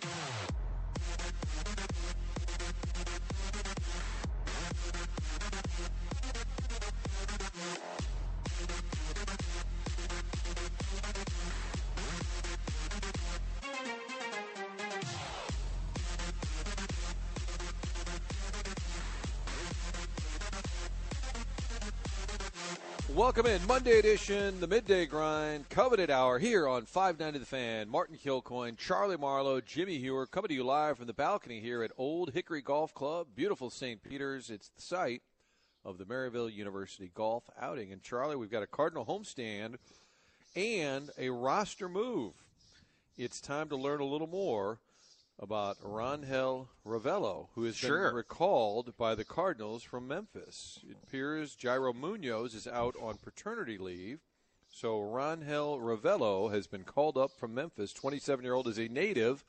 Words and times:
Música 0.00 0.67
Welcome 23.18 23.46
in, 23.46 23.66
Monday 23.66 23.98
edition, 23.98 24.60
the 24.60 24.68
midday 24.68 25.04
grind, 25.04 25.68
coveted 25.70 26.08
hour 26.08 26.38
here 26.38 26.68
on 26.68 26.86
590 26.86 27.40
The 27.40 27.46
Fan. 27.46 27.88
Martin 27.88 28.16
Kilcoyne, 28.16 28.78
Charlie 28.78 29.16
Marlowe, 29.16 29.60
Jimmy 29.60 29.98
Hewer, 29.98 30.24
coming 30.24 30.50
to 30.50 30.54
you 30.54 30.62
live 30.62 30.98
from 30.98 31.08
the 31.08 31.12
balcony 31.12 31.58
here 31.58 31.82
at 31.82 31.90
Old 31.98 32.32
Hickory 32.32 32.62
Golf 32.62 32.94
Club, 32.94 33.26
beautiful 33.34 33.70
St. 33.70 34.00
Peter's. 34.04 34.50
It's 34.50 34.68
the 34.68 34.80
site 34.80 35.22
of 35.84 35.98
the 35.98 36.04
Maryville 36.04 36.54
University 36.54 37.10
Golf 37.12 37.42
Outing. 37.60 37.90
And 37.90 38.04
Charlie, 38.04 38.36
we've 38.36 38.52
got 38.52 38.62
a 38.62 38.68
Cardinal 38.68 39.04
homestand 39.04 39.78
and 40.54 41.10
a 41.18 41.30
roster 41.30 41.88
move. 41.88 42.34
It's 43.16 43.40
time 43.40 43.68
to 43.70 43.76
learn 43.76 43.98
a 43.98 44.04
little 44.04 44.28
more 44.28 44.78
about 45.38 45.78
Rangel 45.82 46.68
Ravelo, 46.84 47.48
who 47.54 47.64
has 47.64 47.76
Sure. 47.76 48.08
been 48.08 48.14
recalled 48.14 48.96
by 48.96 49.14
the 49.14 49.24
Cardinals 49.24 49.82
from 49.82 50.08
Memphis. 50.08 50.80
It 50.88 50.96
appears 51.02 51.56
Yairo 51.56 51.94
Munoz 51.94 52.54
is 52.54 52.66
out 52.66 52.96
on 53.00 53.18
paternity 53.18 53.78
leave. 53.78 54.20
So 54.70 54.98
Rangel 55.00 55.78
Ravelo 55.80 56.52
has 56.52 56.66
been 56.66 56.84
called 56.84 57.16
up 57.16 57.30
from 57.38 57.54
Memphis. 57.54 57.92
27 57.92 58.44
year 58.44 58.54
old 58.54 58.68
is 58.68 58.78
a 58.78 58.88
native 58.88 59.44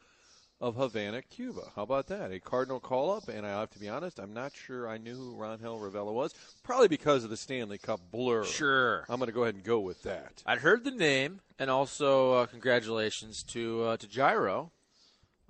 of 0.61 0.75
Havana, 0.75 1.21
Cuba. 1.21 1.71
How 1.75 1.83
about 1.83 2.07
that? 2.07 2.31
A 2.31 2.39
Cardinal 2.39 2.79
call 2.81 3.11
up, 3.11 3.27
and 3.29 3.45
I 3.45 3.49
have 3.51 3.69
to 3.71 3.79
be 3.79 3.87
honest, 3.87 4.19
I'm 4.19 4.33
not 4.33 4.53
sure 4.53 4.89
I 4.89 4.97
knew 4.97 5.15
who 5.15 5.35
Rangel 5.35 5.79
Ravelo 5.79 6.13
was. 6.13 6.33
Probably 6.63 6.89
because 6.89 7.23
of 7.23 7.29
the 7.29 7.37
Stanley 7.37 7.77
Cup 7.77 8.01
blur. 8.11 8.43
Sure. 8.43 9.05
I'm 9.09 9.19
going 9.19 9.27
to 9.27 9.33
go 9.33 9.43
ahead 9.43 9.55
and 9.55 9.63
go 9.63 9.79
with 9.79 10.03
that. 10.03 10.43
I'd 10.45 10.59
heard 10.59 10.83
the 10.83 10.91
name, 10.91 11.39
and 11.57 11.69
also 11.69 12.33
uh, 12.33 12.45
congratulations 12.45 13.41
to 13.43 13.83
uh, 13.83 13.97
to 13.97 14.07
Yairo 14.07 14.71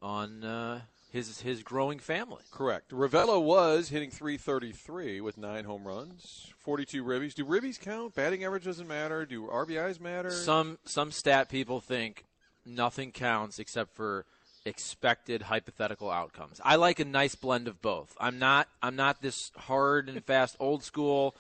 on 0.01 0.43
uh, 0.43 0.81
his 1.11 1.41
his 1.41 1.63
growing 1.63 1.99
family. 1.99 2.43
Correct. 2.51 2.91
Ravelo 2.91 3.41
was 3.41 3.89
hitting 3.89 4.11
333 4.11 5.21
with 5.21 5.37
nine 5.37 5.65
home 5.65 5.87
runs, 5.87 6.53
42 6.59 7.03
ribbies. 7.03 7.33
Do 7.33 7.45
ribbies 7.45 7.79
count? 7.79 8.15
Batting 8.15 8.43
average 8.43 8.65
doesn't 8.65 8.87
matter. 8.87 9.25
Do 9.25 9.47
RBIs 9.47 9.99
matter? 9.99 10.31
Some 10.31 10.77
some 10.85 11.11
stat 11.11 11.49
people 11.49 11.79
think 11.79 12.25
nothing 12.65 13.11
counts 13.11 13.59
except 13.59 13.95
for 13.95 14.25
expected 14.65 15.43
hypothetical 15.43 16.11
outcomes. 16.11 16.61
I 16.63 16.75
like 16.75 16.99
a 16.99 17.05
nice 17.05 17.35
blend 17.35 17.67
of 17.67 17.81
both. 17.81 18.15
I'm 18.19 18.39
not 18.39 18.67
I'm 18.81 18.95
not 18.95 19.21
this 19.21 19.51
hard 19.55 20.09
and 20.09 20.23
fast 20.23 20.55
old 20.59 20.83
school 20.83 21.35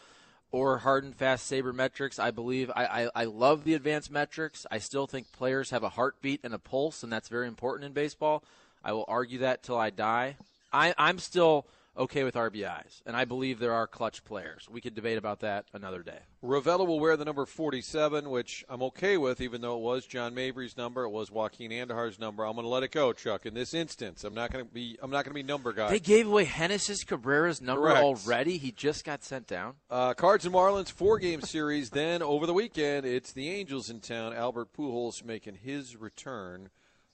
or 0.51 0.79
hard 0.79 1.03
and 1.03 1.15
fast 1.15 1.51
sabermetrics. 1.51 2.19
I 2.19 2.31
believe 2.31 2.71
I, 2.75 2.85
I, 2.85 3.09
I 3.15 3.25
love 3.25 3.63
the 3.63 3.75
advanced 3.75 4.11
metrics. 4.11 4.65
I 4.71 4.79
still 4.79 5.07
think 5.07 5.31
players 5.31 5.69
have 5.69 5.83
a 5.83 5.89
heartbeat 5.89 6.41
and 6.43 6.53
a 6.53 6.59
pulse, 6.59 7.03
and 7.03 7.11
that's 7.11 7.29
very 7.29 7.47
important 7.47 7.85
in 7.85 7.93
baseball. 7.93 8.43
I 8.83 8.93
will 8.93 9.05
argue 9.07 9.39
that 9.39 9.63
till 9.63 9.77
I 9.77 9.89
die. 9.89 10.37
I, 10.71 10.93
I'm 10.97 11.19
still 11.19 11.65
okay 11.99 12.23
with 12.23 12.35
RBIs, 12.35 13.01
and 13.05 13.15
I 13.15 13.25
believe 13.25 13.59
there 13.59 13.73
are 13.73 13.85
clutch 13.85 14.23
players. 14.23 14.67
We 14.69 14.81
could 14.81 14.95
debate 14.95 15.17
about 15.17 15.41
that 15.41 15.65
another 15.73 16.01
day. 16.01 16.19
Ravelo 16.43 16.87
will 16.87 16.99
wear 16.99 17.17
the 17.17 17.25
number 17.25 17.45
47, 17.45 18.29
which 18.29 18.63
I'm 18.69 18.81
okay 18.83 19.17
with, 19.17 19.41
even 19.41 19.61
though 19.61 19.75
it 19.75 19.81
was 19.81 20.05
John 20.05 20.33
Mabry's 20.33 20.77
number, 20.77 21.03
it 21.03 21.09
was 21.09 21.29
Joaquin 21.29 21.71
Andujar's 21.71 22.17
number. 22.17 22.45
I'm 22.45 22.53
going 22.53 22.63
to 22.63 22.69
let 22.69 22.83
it 22.83 22.91
go, 22.91 23.11
Chuck. 23.11 23.45
In 23.45 23.53
this 23.53 23.73
instance, 23.73 24.23
I'm 24.23 24.33
not 24.33 24.51
going 24.51 24.65
to 24.65 24.71
be 24.71 24.97
I'm 25.01 25.11
not 25.11 25.25
going 25.25 25.31
to 25.31 25.43
be 25.43 25.43
number 25.43 25.73
guy. 25.73 25.89
They 25.89 25.99
gave 25.99 26.27
away 26.27 26.45
Genesis 26.45 27.03
Cabrera's 27.03 27.61
number 27.61 27.87
Correct. 27.87 28.03
already. 28.03 28.57
He 28.57 28.71
just 28.71 29.03
got 29.03 29.23
sent 29.23 29.47
down. 29.47 29.75
Uh, 29.89 30.13
Cards 30.13 30.45
and 30.45 30.55
Marlins 30.55 30.91
four 30.91 31.19
game 31.19 31.41
series. 31.41 31.89
Then 31.99 32.21
over 32.21 32.45
the 32.45 32.53
weekend, 32.53 33.05
it's 33.05 33.33
the 33.33 33.49
Angels 33.49 33.89
in 33.89 33.99
town. 33.99 34.33
Albert 34.33 34.71
Pujols 34.73 35.25
making 35.25 35.55
his 35.55 35.97
return. 35.97 36.69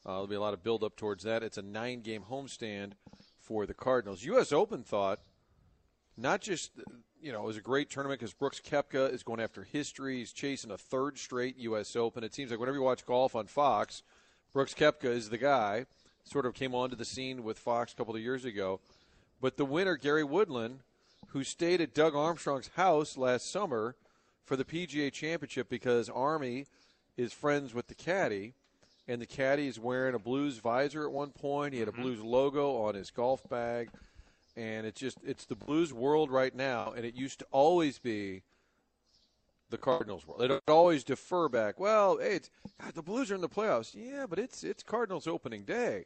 Uh, 0.05 0.11
there'll 0.11 0.27
be 0.27 0.35
a 0.35 0.39
lot 0.39 0.53
of 0.53 0.61
build 0.63 0.83
up 0.83 0.95
towards 0.95 1.23
that. 1.23 1.41
It's 1.41 1.57
a 1.57 1.63
nine 1.63 2.01
game 2.01 2.23
homestand 2.29 2.91
for 3.45 3.65
the 3.65 3.73
Cardinals. 3.73 4.23
U.S. 4.23 4.51
Open 4.51 4.83
thought 4.83 5.19
not 6.17 6.41
just 6.41 6.71
you 7.21 7.31
know 7.31 7.43
it 7.43 7.47
was 7.47 7.57
a 7.57 7.61
great 7.61 7.89
tournament 7.89 8.19
because 8.19 8.33
Brooks 8.33 8.61
Koepka 8.61 9.13
is 9.13 9.23
going 9.23 9.39
after 9.39 9.63
history. 9.63 10.19
He's 10.19 10.31
chasing 10.31 10.71
a 10.71 10.77
third 10.77 11.17
straight 11.17 11.57
U.S. 11.57 11.95
Open. 11.95 12.23
It 12.23 12.33
seems 12.33 12.51
like 12.51 12.59
whenever 12.59 12.77
you 12.77 12.83
watch 12.83 13.05
golf 13.05 13.35
on 13.35 13.47
Fox, 13.47 14.03
Brooks 14.53 14.73
Koepka 14.73 15.05
is 15.05 15.29
the 15.29 15.37
guy. 15.37 15.85
Sort 16.23 16.45
of 16.45 16.55
came 16.55 16.73
onto 16.73 16.95
the 16.95 17.05
scene 17.05 17.43
with 17.43 17.59
Fox 17.59 17.93
a 17.93 17.95
couple 17.95 18.15
of 18.15 18.21
years 18.21 18.45
ago. 18.45 18.79
But 19.41 19.57
the 19.57 19.65
winner, 19.65 19.95
Gary 19.95 20.23
Woodland, 20.23 20.79
who 21.27 21.43
stayed 21.43 21.81
at 21.81 21.93
Doug 21.93 22.15
Armstrong's 22.15 22.71
house 22.75 23.17
last 23.17 23.51
summer 23.51 23.95
for 24.43 24.55
the 24.55 24.65
PGA 24.65 25.11
Championship 25.11 25.69
because 25.69 26.09
Army 26.09 26.65
is 27.17 27.33
friends 27.33 27.73
with 27.73 27.87
the 27.87 27.95
caddy, 27.95 28.53
and 29.07 29.21
the 29.21 29.25
caddy 29.25 29.67
is 29.67 29.79
wearing 29.79 30.15
a 30.15 30.19
Blues 30.19 30.57
visor 30.57 31.05
at 31.05 31.11
one 31.11 31.29
point. 31.29 31.73
He 31.73 31.79
had 31.79 31.87
a 31.87 31.91
mm-hmm. 31.91 32.01
Blues 32.01 32.21
logo 32.21 32.77
on 32.83 32.95
his 32.95 33.11
golf 33.11 33.47
bag, 33.49 33.89
and 34.55 34.85
it's 34.85 34.99
just 34.99 35.17
it's 35.25 35.45
the 35.45 35.55
Blues 35.55 35.93
world 35.93 36.31
right 36.31 36.55
now, 36.55 36.93
and 36.95 37.05
it 37.05 37.15
used 37.15 37.39
to 37.39 37.47
always 37.51 37.99
be 37.99 38.41
the 39.69 39.77
Cardinals 39.77 40.27
world. 40.27 40.41
They'd 40.41 40.71
always 40.71 41.03
defer 41.03 41.49
back. 41.49 41.79
Well, 41.79 42.17
hey, 42.17 42.35
it's, 42.35 42.49
God, 42.81 42.93
the 42.93 43.01
Blues 43.01 43.31
are 43.31 43.35
in 43.35 43.41
the 43.41 43.49
playoffs. 43.49 43.95
Yeah, 43.95 44.25
but 44.27 44.39
it's 44.39 44.63
it's 44.63 44.83
Cardinals 44.83 45.27
opening 45.27 45.63
day. 45.63 46.05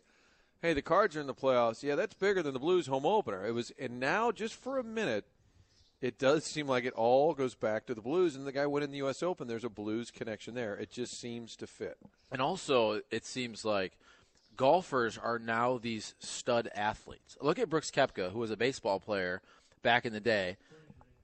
Hey, 0.62 0.74
the 0.74 0.82
Cards 0.82 1.16
are 1.16 1.22
in 1.22 1.28
the 1.28 1.34
playoffs. 1.34 1.84
Yeah, 1.84 1.96
that's 1.96 2.14
bigger 2.14 2.44
than 2.44 2.54
the 2.54 2.60
Blues 2.60 2.88
home 2.88 3.06
opener. 3.06 3.46
It 3.46 3.54
was, 3.54 3.72
and 3.80 4.00
now 4.00 4.32
just 4.32 4.56
for 4.56 4.78
a 4.78 4.84
minute, 4.84 5.26
it 6.02 6.18
does 6.18 6.46
seem 6.46 6.68
like 6.68 6.86
it 6.86 6.94
all 6.94 7.34
goes 7.34 7.56
back 7.56 7.86
to 7.86 7.94
the 7.94 8.02
Blues. 8.02 8.36
And 8.36 8.48
the 8.48 8.52
guy 8.52 8.66
winning 8.66 8.92
the 8.92 8.98
U.S. 8.98 9.22
Open, 9.22 9.48
there's 9.48 9.66
a 9.66 9.70
Blues 9.70 10.12
connection 10.12 10.54
there. 10.54 10.76
It 10.76 10.92
just 10.92 11.20
seems 11.20 11.56
to 11.58 11.68
fit. 11.68 11.98
And 12.32 12.42
also, 12.42 13.02
it 13.12 13.26
seems 13.26 13.66
like 13.66 13.98
golfers 14.56 15.18
are 15.18 15.40
now 15.40 15.78
these 15.78 16.16
stud 16.20 16.70
athletes. 16.74 17.38
Look 17.42 17.60
at 17.60 17.70
Brooks 17.70 17.92
Koepka, 17.92 18.32
who 18.32 18.40
was 18.40 18.52
a 18.52 18.58
baseball 18.58 19.00
player 19.00 19.42
back 19.82 20.06
in 20.06 20.14
the 20.14 20.20
day. 20.20 20.58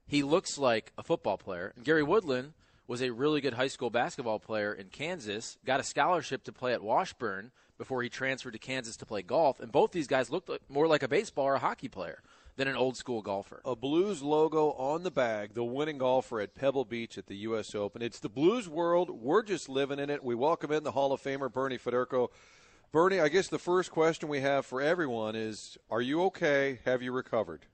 He 0.06 0.22
looks 0.22 0.58
like 0.58 0.92
a 0.98 1.02
football 1.02 1.38
player. 1.38 1.72
And 1.74 1.84
Gary 1.84 2.02
Woodland 2.02 2.52
was 2.86 3.02
a 3.02 3.10
really 3.10 3.40
good 3.40 3.54
high 3.54 3.66
school 3.68 3.90
basketball 3.90 4.38
player 4.38 4.72
in 4.72 4.88
Kansas, 4.88 5.58
got 5.64 5.80
a 5.80 5.84
scholarship 5.84 6.44
to 6.44 6.52
play 6.52 6.72
at 6.72 6.82
Washburn 6.82 7.50
before 7.78 8.02
he 8.02 8.08
transferred 8.08 8.52
to 8.52 8.58
Kansas 8.58 8.96
to 8.98 9.06
play 9.06 9.22
golf. 9.22 9.58
And 9.58 9.72
both 9.72 9.92
these 9.92 10.06
guys 10.06 10.30
looked 10.30 10.50
more 10.68 10.86
like 10.86 11.02
a 11.02 11.08
baseball 11.08 11.46
or 11.46 11.54
a 11.54 11.60
hockey 11.60 11.88
player 11.88 12.22
than 12.56 12.68
an 12.68 12.76
old 12.76 12.96
school 12.96 13.22
golfer. 13.22 13.60
A 13.64 13.76
Blues 13.76 14.22
logo 14.22 14.72
on 14.72 15.02
the 15.02 15.10
bag, 15.10 15.54
the 15.54 15.64
winning 15.64 15.98
golfer 15.98 16.40
at 16.40 16.54
Pebble 16.54 16.84
Beach 16.84 17.18
at 17.18 17.26
the 17.26 17.36
U.S. 17.36 17.74
Open. 17.74 18.02
It's 18.02 18.18
the 18.18 18.28
Blues 18.28 18.68
world. 18.68 19.10
We're 19.10 19.42
just 19.42 19.68
living 19.68 19.98
in 19.98 20.10
it. 20.10 20.24
We 20.24 20.34
welcome 20.34 20.72
in 20.72 20.82
the 20.82 20.92
Hall 20.92 21.12
of 21.12 21.22
Famer, 21.22 21.52
Bernie 21.52 21.78
Federko. 21.78 22.28
Bernie, 22.92 23.20
I 23.20 23.28
guess 23.28 23.48
the 23.48 23.58
first 23.58 23.90
question 23.90 24.28
we 24.28 24.40
have 24.40 24.64
for 24.64 24.80
everyone 24.80 25.36
is 25.36 25.76
Are 25.90 26.00
you 26.00 26.22
okay? 26.24 26.80
Have 26.86 27.02
you 27.02 27.12
recovered? 27.12 27.66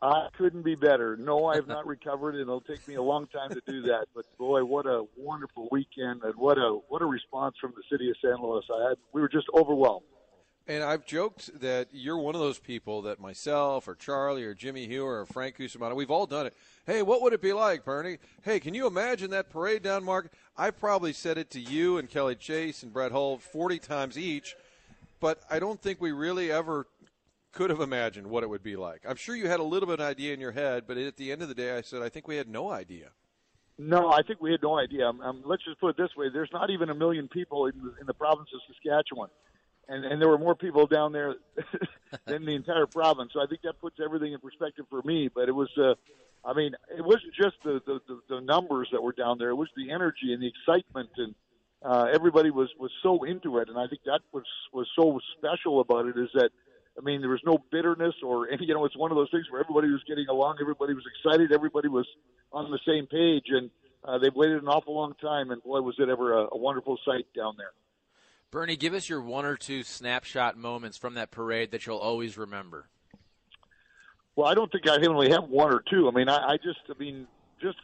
I 0.00 0.28
couldn't 0.36 0.62
be 0.62 0.74
better. 0.74 1.16
No, 1.16 1.46
I 1.46 1.56
have 1.56 1.66
not 1.66 1.86
recovered, 1.86 2.34
and 2.34 2.42
it'll 2.42 2.60
take 2.60 2.86
me 2.88 2.94
a 2.94 3.02
long 3.02 3.26
time 3.26 3.50
to 3.50 3.62
do 3.66 3.82
that. 3.82 4.06
But 4.14 4.24
boy, 4.38 4.64
what 4.64 4.86
a 4.86 5.04
wonderful 5.16 5.68
weekend, 5.70 6.22
and 6.22 6.34
what 6.36 6.58
a 6.58 6.78
what 6.88 7.02
a 7.02 7.06
response 7.06 7.56
from 7.60 7.74
the 7.76 7.82
city 7.90 8.08
of 8.08 8.16
San 8.22 8.42
Luis. 8.42 8.64
I 8.72 8.88
had 8.88 8.98
we 9.12 9.20
were 9.20 9.28
just 9.28 9.46
overwhelmed. 9.54 10.06
And 10.68 10.82
I've 10.82 11.06
joked 11.06 11.60
that 11.60 11.88
you're 11.92 12.18
one 12.18 12.34
of 12.34 12.40
those 12.40 12.58
people 12.58 13.02
that 13.02 13.20
myself 13.20 13.86
or 13.86 13.94
Charlie 13.94 14.42
or 14.42 14.52
Jimmy 14.52 14.86
Hewer 14.86 15.20
or 15.20 15.26
Frank 15.26 15.56
Cusimano, 15.56 15.94
we've 15.94 16.10
all 16.10 16.26
done 16.26 16.46
it. 16.46 16.56
Hey, 16.86 17.02
what 17.02 17.22
would 17.22 17.32
it 17.32 17.40
be 17.40 17.52
like, 17.52 17.84
Bernie? 17.84 18.18
Hey, 18.42 18.58
can 18.58 18.74
you 18.74 18.88
imagine 18.88 19.30
that 19.30 19.48
parade 19.48 19.84
down 19.84 20.02
Market? 20.02 20.32
I've 20.56 20.78
probably 20.78 21.12
said 21.12 21.38
it 21.38 21.50
to 21.50 21.60
you 21.60 21.98
and 21.98 22.10
Kelly 22.10 22.34
Chase 22.34 22.82
and 22.82 22.92
Brett 22.92 23.12
Hull 23.12 23.38
40 23.38 23.78
times 23.78 24.18
each, 24.18 24.56
but 25.20 25.40
I 25.48 25.60
don't 25.60 25.80
think 25.80 26.00
we 26.00 26.10
really 26.10 26.50
ever 26.50 26.88
could 27.52 27.70
have 27.70 27.80
imagined 27.80 28.26
what 28.26 28.42
it 28.42 28.48
would 28.48 28.64
be 28.64 28.74
like. 28.74 29.02
I'm 29.08 29.16
sure 29.16 29.36
you 29.36 29.46
had 29.48 29.60
a 29.60 29.64
little 29.64 29.86
bit 29.86 29.94
of 29.94 30.00
an 30.00 30.06
idea 30.06 30.34
in 30.34 30.40
your 30.40 30.52
head, 30.52 30.84
but 30.88 30.96
at 30.98 31.16
the 31.16 31.30
end 31.30 31.42
of 31.42 31.48
the 31.48 31.54
day, 31.54 31.76
I 31.76 31.80
said, 31.80 32.02
I 32.02 32.08
think 32.08 32.26
we 32.26 32.36
had 32.36 32.48
no 32.48 32.70
idea. 32.70 33.10
No, 33.78 34.10
I 34.10 34.22
think 34.22 34.40
we 34.40 34.50
had 34.50 34.62
no 34.62 34.78
idea. 34.78 35.08
Um, 35.08 35.42
let's 35.44 35.64
just 35.64 35.78
put 35.78 35.90
it 35.90 35.96
this 35.98 36.08
way: 36.16 36.28
there's 36.32 36.50
not 36.50 36.70
even 36.70 36.88
a 36.88 36.94
million 36.94 37.28
people 37.28 37.66
in 37.66 37.74
the, 37.76 37.94
in 38.00 38.06
the 38.06 38.14
province 38.14 38.48
of 38.54 38.60
Saskatchewan. 38.66 39.28
And 39.88 40.04
and 40.04 40.20
there 40.20 40.28
were 40.28 40.38
more 40.38 40.54
people 40.54 40.86
down 40.86 41.12
there 41.12 41.36
than 42.26 42.44
the 42.44 42.54
entire 42.54 42.86
province. 42.86 43.30
So 43.32 43.40
I 43.40 43.46
think 43.46 43.62
that 43.62 43.80
puts 43.80 43.96
everything 44.04 44.32
in 44.32 44.40
perspective 44.40 44.86
for 44.90 45.02
me. 45.02 45.28
But 45.32 45.48
it 45.48 45.52
was, 45.52 45.70
uh, 45.78 45.94
I 46.44 46.54
mean, 46.54 46.74
it 46.96 47.04
wasn't 47.04 47.34
just 47.34 47.56
the, 47.64 47.80
the 47.86 48.00
the 48.08 48.20
the 48.28 48.40
numbers 48.40 48.88
that 48.92 49.02
were 49.02 49.12
down 49.12 49.38
there; 49.38 49.50
it 49.50 49.56
was 49.56 49.68
the 49.76 49.90
energy 49.90 50.32
and 50.32 50.42
the 50.42 50.48
excitement, 50.48 51.10
and 51.16 51.34
uh, 51.82 52.06
everybody 52.12 52.50
was 52.50 52.68
was 52.78 52.90
so 53.02 53.24
into 53.24 53.58
it. 53.58 53.68
And 53.68 53.78
I 53.78 53.86
think 53.86 54.02
that 54.04 54.20
was 54.32 54.44
was 54.72 54.88
so 54.96 55.18
special 55.38 55.80
about 55.80 56.06
it 56.06 56.16
is 56.16 56.30
that. 56.34 56.50
I 56.98 57.02
mean, 57.04 57.20
there 57.20 57.28
was 57.28 57.42
no 57.44 57.58
bitterness 57.70 58.14
or 58.22 58.48
any, 58.48 58.64
you 58.64 58.72
know, 58.72 58.86
it's 58.86 58.96
one 58.96 59.10
of 59.10 59.18
those 59.18 59.28
things 59.30 59.44
where 59.50 59.60
everybody 59.60 59.90
was 59.90 60.00
getting 60.08 60.28
along, 60.30 60.56
everybody 60.62 60.94
was 60.94 61.04
excited, 61.04 61.52
everybody 61.52 61.88
was 61.88 62.06
on 62.52 62.70
the 62.70 62.78
same 62.86 63.06
page, 63.06 63.48
and 63.50 63.68
uh, 64.02 64.16
they've 64.16 64.34
waited 64.34 64.62
an 64.62 64.68
awful 64.68 64.94
long 64.94 65.12
time, 65.20 65.50
and 65.50 65.62
boy, 65.62 65.82
was 65.82 65.96
it 65.98 66.08
ever 66.08 66.32
a, 66.32 66.48
a 66.52 66.56
wonderful 66.56 66.98
sight 67.04 67.26
down 67.36 67.54
there. 67.58 67.72
Bernie, 68.50 68.76
give 68.76 68.94
us 68.94 69.08
your 69.08 69.20
one 69.20 69.44
or 69.44 69.56
two 69.56 69.82
snapshot 69.82 70.56
moments 70.56 70.96
from 70.96 71.14
that 71.14 71.30
parade 71.30 71.72
that 71.72 71.86
you'll 71.86 71.98
always 71.98 72.38
remember. 72.38 72.88
Well, 74.36 74.46
I 74.46 74.54
don't 74.54 74.70
think 74.70 74.88
I 74.88 74.96
only 75.06 75.30
have 75.30 75.44
one 75.44 75.72
or 75.72 75.82
two. 75.90 76.08
I 76.08 76.10
mean, 76.12 76.28
I, 76.28 76.36
I 76.36 76.56
just, 76.56 76.80
I 76.88 76.98
mean, 76.98 77.26
just 77.60 77.78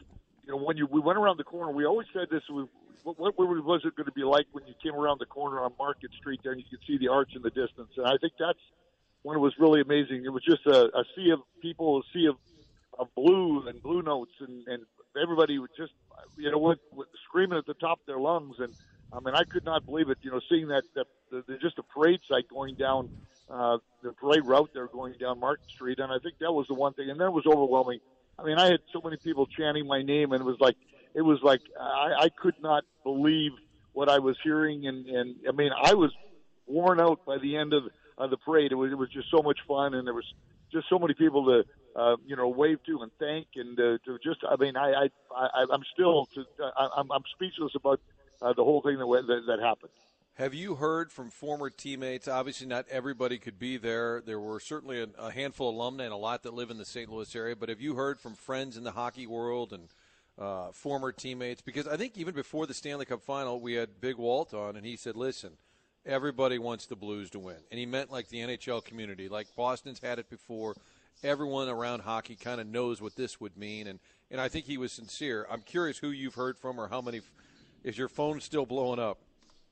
you 0.45 0.53
know, 0.53 0.59
when 0.59 0.77
you 0.77 0.87
we 0.87 1.01
went 1.01 1.19
around 1.19 1.39
the 1.39 1.45
corner, 1.45 1.73
we 1.73 1.85
always 1.87 2.07
said 2.13 2.29
this. 2.31 2.43
We, 2.53 2.65
what, 3.05 3.19
what 3.19 3.37
was 3.37 3.81
it 3.85 3.97
going 3.97 4.07
to 4.07 4.13
be 4.13 4.23
like 4.23 4.47
when 4.53 4.67
you 4.67 4.75
came 4.83 4.95
around 4.95 5.19
the 5.19 5.27
corner 5.27 5.61
on 5.61 5.73
Market 5.79 6.11
Street 6.19 6.41
there 6.43 6.53
and 6.53 6.61
you 6.61 6.67
could 6.71 6.87
see 6.87 6.99
the 6.99 7.09
arch 7.09 7.31
in 7.35 7.43
the 7.43 7.51
distance? 7.51 7.91
And 7.97 8.07
I 8.07 8.17
think 8.21 8.35
that's 8.39 8.59
when 9.23 9.37
it 9.37 9.41
was 9.41 9.55
really 9.59 9.81
amazing. 9.81 10.25
It 10.25 10.33
was 10.33 10.45
just 10.45 10.67
a, 10.67 10.85
a 10.97 11.05
sea 11.17 11.31
of 11.31 11.41
people, 11.61 11.99
a 11.99 12.03
sea 12.13 12.27
of, 12.27 12.37
of 12.99 13.09
blue 13.15 13.67
and 13.67 13.83
blue 13.83 14.03
notes, 14.03 14.33
and, 14.41 14.67
and 14.69 14.85
everybody 15.21 15.59
was 15.59 15.71
just, 15.77 15.93
you 16.37 16.51
know, 16.51 16.59
went, 16.59 16.81
went 16.93 17.11
screaming 17.25 17.59
at 17.59 17.67
the 17.67 17.75
top 17.75 17.99
of 18.01 18.07
their 18.07 18.21
lungs. 18.21 18.57
And 18.59 18.73
I 19.13 19.21
mean, 19.21 19.35
I 19.35 19.45
could 19.45 19.65
not 19.65 19.85
believe 19.85 20.09
it. 20.09 20.19
You 20.23 20.31
know, 20.31 20.41
seeing 20.49 20.69
that, 20.69 20.85
that 20.95 21.07
the, 21.31 21.59
just 21.61 21.79
a 21.79 21.83
parade 21.83 22.21
site 22.29 22.49
going 22.49 22.77
down 22.77 23.11
uh, 23.51 23.79
the 24.03 24.13
parade 24.13 24.45
route 24.45 24.71
there, 24.73 24.87
going 24.87 25.15
down 25.21 25.39
Market 25.39 25.69
Street, 25.71 25.99
and 25.99 26.11
I 26.13 26.19
think 26.19 26.39
that 26.41 26.53
was 26.53 26.67
the 26.69 26.75
one 26.75 26.95
thing. 26.95 27.11
And 27.11 27.21
then 27.21 27.29
it 27.29 27.33
was 27.33 27.47
overwhelming. 27.47 28.01
I 28.39 28.45
mean, 28.45 28.59
I 28.59 28.67
had 28.67 28.81
so 28.93 29.01
many 29.05 29.17
people 29.19 29.47
chanting 29.47 29.87
my 29.87 30.03
name, 30.03 30.33
and 30.33 30.41
it 30.41 30.45
was 30.45 30.57
like, 30.59 30.77
it 31.15 31.21
was 31.21 31.39
like 31.43 31.61
I, 31.79 32.15
I 32.21 32.29
could 32.31 32.55
not 32.63 32.85
believe 33.05 33.53
what 33.93 34.09
I 34.09 34.19
was 34.19 34.37
hearing, 34.43 34.87
and 34.87 35.07
and 35.07 35.37
I 35.47 35.53
mean, 35.53 35.71
I 35.77 35.95
was 35.95 36.11
worn 36.67 37.01
out 37.01 37.25
by 37.27 37.39
the 37.39 37.57
end 37.57 37.75
of 37.75 37.85
uh, 38.17 38.27
the 38.27 38.39
parade. 38.39 38.73
It 38.73 38.77
was 38.77 38.93
it 38.93 38.99
was 38.99 39.11
just 39.11 39.31
so 39.31 39.43
much 39.43 39.59
fun, 39.69 39.95
and 39.95 40.07
there 40.07 40.15
was 40.15 40.33
just 40.73 40.89
so 40.89 40.99
many 40.99 41.13
people 41.13 41.45
to 41.45 41.65
uh, 42.01 42.17
you 42.25 42.37
know 42.37 42.49
wave 42.49 42.79
to 42.87 43.03
and 43.03 43.13
thank, 43.19 43.49
and 43.57 43.79
uh, 43.79 43.99
to 44.07 44.19
just 44.25 44.41
I 44.49 44.57
mean 44.57 44.77
I 44.77 44.93
I, 44.93 45.09
I 45.37 45.67
I'm 45.71 45.83
still 45.93 46.27
to, 46.35 46.45
I, 46.77 46.89
I'm 46.97 47.13
I'm 47.13 47.23
speechless 47.35 47.73
about 47.75 48.01
uh, 48.43 48.53
the 48.53 48.65
whole 48.65 48.83
thing 48.83 48.99
that, 48.99 49.07
that 49.27 49.43
that 49.47 49.61
happened. 49.61 49.93
Have 50.35 50.55
you 50.55 50.77
heard 50.77 51.13
from 51.13 51.31
former 51.31 51.69
teammates? 51.69 52.27
Obviously, 52.27 52.67
not 52.67 52.87
everybody 52.91 53.39
could 53.39 53.59
be 53.59 53.77
there. 53.77 54.23
There 54.25 54.41
were 54.41 54.61
certainly 54.61 55.03
a, 55.03 55.09
a, 55.19 55.31
handful 55.31 55.69
of 55.69 55.75
alumni 55.75 56.05
and 56.05 56.13
a 56.13 56.17
lot 56.17 56.43
that 56.45 56.55
live 56.55 56.71
in 56.71 56.79
the 56.79 56.87
St. 56.87 57.11
Louis 57.11 57.37
area. 57.37 57.55
But 57.55 57.69
have 57.69 57.83
you 57.83 57.97
heard 57.97 58.19
from 58.19 58.35
friends 58.35 58.79
in 58.79 58.83
the 58.83 58.93
hockey 58.93 59.27
world 59.27 59.75
and 59.75 59.89
uh, 60.39 60.73
former 60.73 61.13
teammates? 61.13 61.61
Because 61.61 61.87
I 61.87 61.99
think 61.99 62.17
even 62.17 62.35
before 62.35 62.67
the 62.67 62.73
Stanley 62.73 63.05
Cup 63.05 63.23
final, 63.23 63.61
we 63.61 63.75
had 63.75 64.01
Big 64.01 64.17
Walt 64.17 64.55
on, 64.55 64.77
and 64.77 64.87
he 64.87 64.97
said, 64.97 65.17
"Listen, 65.17 65.59
everybody 66.05 66.59
wants 66.59 66.87
the 66.87 66.97
Blues 66.97 67.31
to 67.31 67.39
win. 67.39 67.59
And 67.71 67.79
he 67.79 67.87
meant 67.87 68.11
like 68.11 68.29
the 68.29 68.39
NHL 68.39 68.85
community, 68.85 69.29
like 69.29 69.55
Boston's 69.57 70.01
had 70.01 70.19
it 70.19 70.29
before. 70.29 70.75
Everyone 71.23 71.69
around 71.69 72.01
hockey 72.01 72.37
kind 72.37 72.61
of 72.61 72.67
knows 72.67 73.01
what 73.01 73.17
this 73.17 73.41
would 73.41 73.57
mean, 73.57 73.87
and 73.87 74.01
and 74.31 74.41
I 74.41 74.49
think 74.49 74.65
he 74.65 74.79
was 74.79 74.93
sincere. 74.93 75.47
I'm 75.51 75.61
curious 75.61 75.99
who 75.99 76.09
you've 76.09 76.35
heard 76.35 76.59
from, 76.59 76.81
or 76.81 76.89
how 76.89 77.01
many. 77.01 77.21
Is 77.85 77.99
your 77.99 78.09
phone 78.09 78.41
still 78.41 78.67
blowing 78.67 78.99
up? 78.99 79.19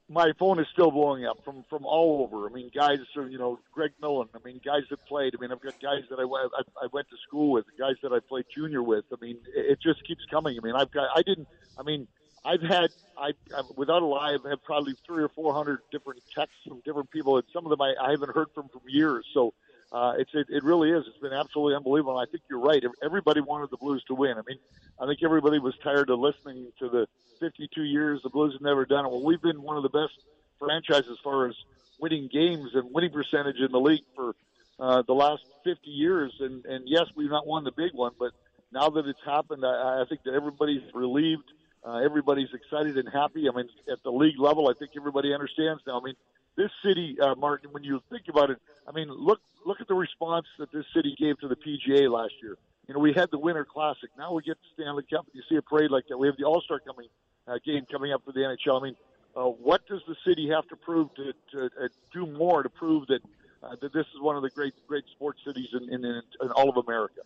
My 0.08 0.32
phone 0.40 0.58
is 0.58 0.66
still 0.72 0.90
blowing 0.90 1.24
up 1.24 1.44
from 1.44 1.64
from 1.70 1.86
all 1.86 2.22
over. 2.24 2.48
I 2.48 2.52
mean, 2.52 2.68
guys, 2.74 2.98
you 3.14 3.38
know, 3.38 3.60
Greg 3.72 3.92
Millen. 4.02 4.28
I 4.34 4.38
mean, 4.44 4.60
guys 4.64 4.82
that 4.90 5.06
played. 5.06 5.36
I 5.38 5.40
mean, 5.40 5.52
I've 5.52 5.60
got 5.60 5.80
guys 5.80 6.02
that 6.10 6.18
I, 6.18 6.24
I, 6.24 6.84
I 6.84 6.88
went 6.92 7.08
to 7.10 7.16
school 7.28 7.52
with, 7.52 7.66
guys 7.78 7.94
that 8.02 8.12
I 8.12 8.18
played 8.18 8.46
junior 8.52 8.82
with. 8.82 9.04
I 9.12 9.16
mean, 9.20 9.38
it 9.54 9.78
just 9.80 10.04
keeps 10.04 10.24
coming. 10.28 10.58
I 10.60 10.66
mean, 10.66 10.74
I've 10.74 10.90
got. 10.90 11.10
I 11.14 11.22
didn't. 11.22 11.46
I 11.78 11.84
mean, 11.84 12.08
I've 12.44 12.62
had, 12.62 12.90
I, 13.16 13.32
I 13.56 13.62
without 13.76 14.02
a 14.02 14.06
lie, 14.06 14.34
I've 14.34 14.42
had 14.42 14.62
probably 14.64 14.94
three 15.06 15.22
or 15.22 15.28
four 15.28 15.54
hundred 15.54 15.78
different 15.92 16.22
texts 16.34 16.58
from 16.66 16.80
different 16.84 17.12
people, 17.12 17.36
and 17.36 17.46
some 17.52 17.64
of 17.64 17.70
them 17.70 17.80
I, 17.80 17.94
I 18.02 18.10
haven't 18.10 18.34
heard 18.34 18.48
from 18.52 18.68
for 18.68 18.80
years. 18.88 19.24
So 19.32 19.54
uh, 19.92 20.14
it's 20.19 20.31
it, 20.34 20.46
it 20.48 20.62
really 20.62 20.90
is. 20.90 21.04
It's 21.06 21.19
been 21.19 21.32
absolutely 21.32 21.75
unbelievable. 21.75 22.19
And 22.19 22.28
I 22.28 22.31
think 22.31 22.44
you're 22.48 22.60
right. 22.60 22.82
Everybody 23.02 23.40
wanted 23.40 23.70
the 23.70 23.76
Blues 23.76 24.04
to 24.04 24.14
win. 24.14 24.32
I 24.32 24.42
mean, 24.46 24.58
I 25.00 25.06
think 25.06 25.22
everybody 25.22 25.58
was 25.58 25.76
tired 25.82 26.10
of 26.10 26.19
listening 26.19 26.72
to 26.78 26.88
the 26.88 27.08
52 27.40 27.82
years 27.82 28.22
the 28.22 28.31
Blues 28.31 28.52
have 28.52 28.62
never 28.62 28.84
done 28.84 29.04
it. 29.04 29.10
Well, 29.10 29.25
we've 29.25 29.42
been 29.42 29.62
one 29.62 29.76
of 29.76 29.82
the 29.82 29.88
best 29.88 30.19
franchises 30.58 31.10
as 31.10 31.19
far 31.25 31.48
as 31.48 31.56
winning 31.98 32.28
games 32.32 32.75
and 32.75 32.92
winning 32.92 33.10
percentage 33.10 33.58
in 33.58 33.72
the 33.72 33.81
league 33.81 34.04
for 34.14 34.34
uh, 34.78 35.02
the 35.02 35.14
last 35.14 35.42
50 35.64 35.90
years. 35.90 36.34
And 36.40 36.64
and 36.66 36.88
yes, 36.88 37.06
we've 37.14 37.31
not 37.31 37.46
won 37.46 37.64
the 37.64 37.72
big 37.72 37.93
one, 37.93 38.12
but 38.19 38.32
now 38.72 38.90
that 38.90 39.06
it's 39.06 39.25
happened, 39.25 39.64
I, 39.64 40.02
I 40.02 40.04
think 40.08 40.22
that 40.25 40.34
everybody's 40.34 40.82
relieved 40.94 41.50
uh, 41.84 41.96
everybody's 42.04 42.52
excited 42.52 42.98
and 42.98 43.08
happy. 43.08 43.48
I 43.48 43.56
mean, 43.56 43.69
at 43.90 44.02
the 44.02 44.12
league 44.12 44.38
level, 44.38 44.69
I 44.69 44.75
think 44.75 44.93
everybody 44.96 45.32
understands 45.32 45.82
now. 45.86 46.00
I 46.00 46.04
mean, 46.04 46.14
this 46.60 46.70
city, 46.84 47.16
uh, 47.20 47.34
Martin, 47.36 47.70
when 47.72 47.84
you 47.84 48.02
think 48.10 48.24
about 48.28 48.50
it, 48.50 48.58
I 48.86 48.92
mean, 48.92 49.08
look 49.08 49.40
look 49.64 49.80
at 49.80 49.88
the 49.88 49.94
response 49.94 50.46
that 50.58 50.70
this 50.72 50.84
city 50.94 51.14
gave 51.18 51.38
to 51.40 51.48
the 51.48 51.56
PGA 51.56 52.10
last 52.10 52.34
year. 52.42 52.56
You 52.86 52.94
know, 52.94 53.00
we 53.00 53.12
had 53.12 53.30
the 53.30 53.38
Winter 53.38 53.64
Classic. 53.64 54.10
Now 54.18 54.34
we 54.34 54.42
get 54.42 54.58
the 54.58 54.82
Stanley 54.82 55.04
Cup. 55.10 55.26
You 55.32 55.42
see 55.48 55.56
a 55.56 55.62
parade 55.62 55.90
like 55.90 56.04
that. 56.08 56.18
We 56.18 56.26
have 56.26 56.36
the 56.36 56.44
All 56.44 56.60
Star 56.60 56.80
coming 56.80 57.08
uh, 57.46 57.58
game 57.64 57.86
coming 57.90 58.12
up 58.12 58.22
for 58.24 58.32
the 58.32 58.40
NHL. 58.40 58.80
I 58.80 58.84
mean, 58.84 58.96
uh, 59.34 59.44
what 59.44 59.86
does 59.86 60.00
the 60.06 60.16
city 60.26 60.50
have 60.50 60.66
to 60.68 60.76
prove 60.76 61.14
to, 61.14 61.32
to 61.52 61.64
uh, 61.82 61.88
do 62.12 62.26
more 62.26 62.62
to 62.62 62.68
prove 62.68 63.06
that 63.06 63.20
uh, 63.62 63.76
that 63.80 63.92
this 63.92 64.06
is 64.14 64.20
one 64.20 64.36
of 64.36 64.42
the 64.42 64.50
great 64.50 64.74
great 64.86 65.04
sports 65.12 65.40
cities 65.46 65.68
in, 65.72 65.88
in, 65.94 66.04
in 66.04 66.50
all 66.54 66.68
of 66.68 66.76
America? 66.76 67.20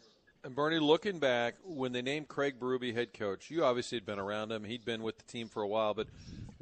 And 0.44 0.54
Bernie, 0.54 0.78
looking 0.78 1.18
back, 1.18 1.54
when 1.64 1.92
they 1.92 2.02
named 2.02 2.28
Craig 2.28 2.60
Berube 2.60 2.94
head 2.94 3.14
coach, 3.14 3.50
you 3.50 3.64
obviously 3.64 3.96
had 3.96 4.04
been 4.04 4.18
around 4.18 4.52
him. 4.52 4.62
He'd 4.62 4.84
been 4.84 5.02
with 5.02 5.16
the 5.16 5.24
team 5.24 5.48
for 5.48 5.62
a 5.62 5.66
while, 5.66 5.94
but 5.94 6.06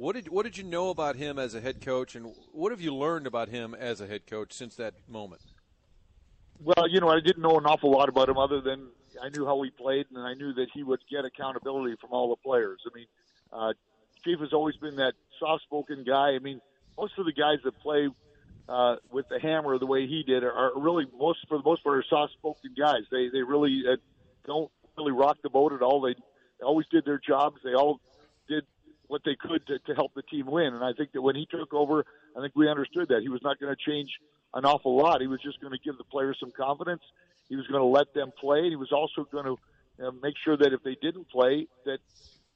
what 0.03 0.15
did 0.15 0.27
what 0.27 0.43
did 0.43 0.57
you 0.57 0.65
know 0.65 0.89
about 0.89 1.15
him 1.15 1.39
as 1.39 1.55
a 1.55 1.61
head 1.61 1.79
coach, 1.79 2.13
and 2.15 2.33
what 2.51 2.73
have 2.73 2.81
you 2.81 2.93
learned 2.93 3.25
about 3.25 3.47
him 3.47 3.73
as 3.73 4.01
a 4.01 4.05
head 4.05 4.27
coach 4.27 4.51
since 4.51 4.75
that 4.75 4.93
moment? 5.07 5.41
Well, 6.59 6.89
you 6.89 6.99
know, 6.99 7.07
I 7.07 7.21
didn't 7.21 7.41
know 7.41 7.57
an 7.57 7.65
awful 7.65 7.89
lot 7.89 8.09
about 8.09 8.27
him 8.27 8.37
other 8.37 8.59
than 8.59 8.89
I 9.21 9.29
knew 9.29 9.45
how 9.45 9.61
he 9.61 9.69
played, 9.69 10.07
and 10.13 10.19
I 10.19 10.33
knew 10.33 10.51
that 10.55 10.67
he 10.73 10.83
would 10.83 10.99
get 11.09 11.23
accountability 11.23 11.95
from 12.01 12.09
all 12.11 12.29
the 12.29 12.35
players. 12.35 12.81
I 12.85 12.97
mean, 12.97 13.05
uh, 13.53 13.73
Chief 14.25 14.39
has 14.41 14.51
always 14.51 14.75
been 14.75 14.97
that 14.97 15.13
soft-spoken 15.39 16.03
guy. 16.03 16.31
I 16.31 16.39
mean, 16.39 16.59
most 16.97 17.13
of 17.17 17.25
the 17.25 17.31
guys 17.31 17.59
that 17.63 17.79
play 17.79 18.09
uh, 18.67 18.97
with 19.09 19.29
the 19.29 19.39
hammer 19.39 19.77
the 19.77 19.85
way 19.85 20.05
he 20.05 20.23
did 20.23 20.43
are, 20.43 20.73
really 20.75 21.05
most 21.17 21.39
for 21.47 21.57
the 21.57 21.63
most 21.63 21.81
part 21.81 21.97
are 21.97 22.05
soft 22.09 22.33
spoken 22.33 22.71
guys. 22.77 23.03
They 23.09 23.29
they 23.29 23.41
really 23.41 23.83
uh, 23.89 23.95
don't 24.45 24.69
really 24.97 25.13
rock 25.13 25.37
the 25.43 25.49
boat 25.49 25.71
at 25.71 25.81
all. 25.81 26.01
They 26.01 26.15
always 26.61 26.87
did 26.91 27.05
their 27.05 27.19
jobs. 27.25 27.61
They 27.63 27.73
all 27.73 28.01
what 29.07 29.21
they 29.25 29.35
could 29.35 29.65
to, 29.67 29.79
to 29.79 29.95
help 29.95 30.13
the 30.13 30.23
team 30.23 30.47
win. 30.47 30.73
And 30.73 30.83
I 30.83 30.93
think 30.93 31.11
that 31.13 31.21
when 31.21 31.35
he 31.35 31.45
took 31.45 31.73
over, 31.73 32.05
I 32.37 32.41
think 32.41 32.53
we 32.55 32.69
understood 32.69 33.09
that 33.09 33.21
he 33.21 33.29
was 33.29 33.41
not 33.43 33.59
going 33.59 33.73
to 33.73 33.91
change 33.91 34.09
an 34.53 34.65
awful 34.65 34.95
lot. 34.97 35.21
He 35.21 35.27
was 35.27 35.41
just 35.41 35.59
going 35.59 35.73
to 35.73 35.79
give 35.83 35.97
the 35.97 36.03
players 36.03 36.37
some 36.39 36.51
confidence. 36.51 37.01
He 37.49 37.55
was 37.55 37.67
going 37.67 37.81
to 37.81 37.87
let 37.87 38.13
them 38.13 38.31
play. 38.39 38.59
And 38.59 38.69
he 38.69 38.75
was 38.75 38.91
also 38.91 39.27
going 39.31 39.45
to 39.45 40.07
uh, 40.07 40.11
make 40.21 40.35
sure 40.43 40.57
that 40.57 40.73
if 40.73 40.83
they 40.83 40.95
didn't 41.01 41.29
play, 41.29 41.67
that 41.85 41.99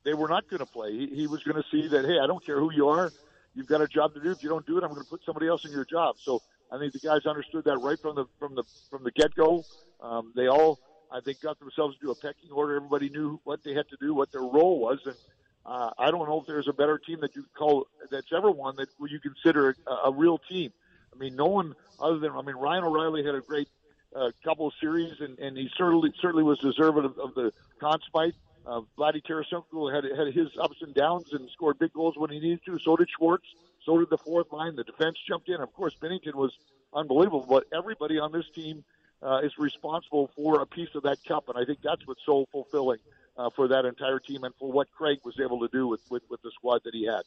they 0.03 0.13
were 0.13 0.27
not 0.27 0.49
going 0.49 0.59
to 0.59 0.65
play. 0.65 0.91
He, 0.91 1.07
he 1.15 1.27
was 1.27 1.43
going 1.43 1.61
to 1.61 1.67
see 1.71 1.87
that 1.89 2.05
hey, 2.05 2.19
I 2.23 2.27
don't 2.27 2.43
care 2.45 2.59
who 2.59 2.71
you 2.71 2.89
are 2.89 3.11
you've 3.57 3.67
got 3.67 3.81
a 3.81 3.87
job 3.87 4.13
to 4.13 4.21
do. 4.21 4.31
If 4.31 4.43
you 4.43 4.49
don't 4.49 4.65
do 4.65 4.77
it, 4.77 4.83
I'm 4.83 4.91
going 4.91 5.03
to 5.03 5.09
put 5.09 5.21
somebody 5.25 5.47
else 5.47 5.65
in 5.65 5.71
your 5.71 5.83
job. 5.83 6.15
So 6.19 6.41
I 6.71 6.77
think 6.77 6.93
the 6.93 6.99
guys 6.99 7.25
understood 7.25 7.65
that 7.65 7.79
right 7.79 7.99
from 7.99 8.15
the 8.15 8.25
from 8.39 8.55
the 8.55 8.63
from 8.89 9.03
the 9.03 9.11
get 9.11 9.33
go. 9.35 9.65
Um, 9.99 10.31
they 10.35 10.47
all, 10.47 10.79
I 11.11 11.19
think, 11.21 11.41
got 11.41 11.59
themselves 11.59 11.97
into 11.99 12.11
a 12.11 12.15
pecking 12.15 12.51
order. 12.51 12.75
Everybody 12.75 13.09
knew 13.09 13.39
what 13.43 13.63
they 13.63 13.73
had 13.73 13.89
to 13.89 13.97
do, 13.99 14.13
what 14.13 14.31
their 14.31 14.41
role 14.41 14.79
was, 14.79 14.99
and 15.05 15.15
uh, 15.67 15.91
I 15.97 16.11
don't 16.11 16.27
know 16.29 16.39
if 16.39 16.47
there's 16.47 16.69
a 16.69 16.73
better 16.73 16.97
team 16.97 17.19
that 17.21 17.35
you 17.35 17.45
call 17.53 17.87
that's 18.09 18.31
ever 18.31 18.49
won 18.49 18.77
that 18.77 18.87
you 18.99 19.19
consider 19.19 19.75
a, 19.85 19.91
a 20.07 20.11
real 20.11 20.37
team. 20.37 20.71
I 21.13 21.17
mean, 21.19 21.35
no 21.35 21.45
one 21.45 21.75
other 21.99 22.19
than 22.19 22.31
I 22.31 22.41
mean 22.41 22.55
Ryan 22.55 22.85
O'Reilly 22.85 23.25
had 23.25 23.35
a 23.35 23.41
great 23.41 23.67
uh, 24.15 24.31
couple 24.43 24.67
of 24.67 24.73
series, 24.79 25.19
and, 25.19 25.37
and 25.39 25.57
he 25.57 25.69
certainly 25.77 26.13
certainly 26.21 26.43
was 26.43 26.59
deserving 26.59 27.03
of, 27.03 27.17
of 27.19 27.35
the 27.35 27.51
Conn 27.79 27.99
Smythe. 28.09 28.33
Uh, 28.65 28.81
Vladdy 28.97 29.21
Tarasenko 29.21 29.93
had 29.93 30.05
had 30.05 30.33
his 30.33 30.47
ups 30.59 30.77
and 30.81 30.93
downs 30.93 31.33
and 31.33 31.49
scored 31.49 31.77
big 31.79 31.91
goals 31.91 32.17
when 32.17 32.29
he 32.29 32.39
needed 32.39 32.61
to. 32.65 32.79
So 32.79 32.95
did 32.95 33.09
Schwartz. 33.09 33.45
So 33.85 33.97
did 33.97 34.09
the 34.09 34.17
fourth 34.17 34.51
line. 34.53 34.75
The 34.75 34.83
defense 34.85 35.17
jumped 35.27 35.49
in. 35.49 35.59
Of 35.61 35.73
course, 35.73 35.95
Binnington 36.01 36.35
was 36.35 36.57
unbelievable. 36.93 37.45
But 37.47 37.65
everybody 37.73 38.19
on 38.19 38.31
this 38.31 38.49
team 38.53 38.85
uh, 39.21 39.41
is 39.43 39.57
responsible 39.57 40.31
for 40.35 40.61
a 40.61 40.65
piece 40.65 40.93
of 40.95 41.03
that 41.03 41.23
cup, 41.25 41.49
and 41.49 41.57
I 41.57 41.65
think 41.65 41.79
that's 41.81 42.05
what's 42.05 42.21
so 42.25 42.45
fulfilling 42.51 42.99
uh, 43.37 43.49
for 43.55 43.67
that 43.67 43.85
entire 43.85 44.19
team 44.19 44.43
and 44.43 44.53
for 44.59 44.71
what 44.71 44.87
Craig 44.91 45.19
was 45.23 45.39
able 45.39 45.59
to 45.59 45.67
do 45.71 45.87
with, 45.87 46.01
with, 46.09 46.23
with 46.29 46.41
the 46.41 46.51
squad 46.51 46.81
that 46.83 46.93
he 46.93 47.05
had. 47.05 47.21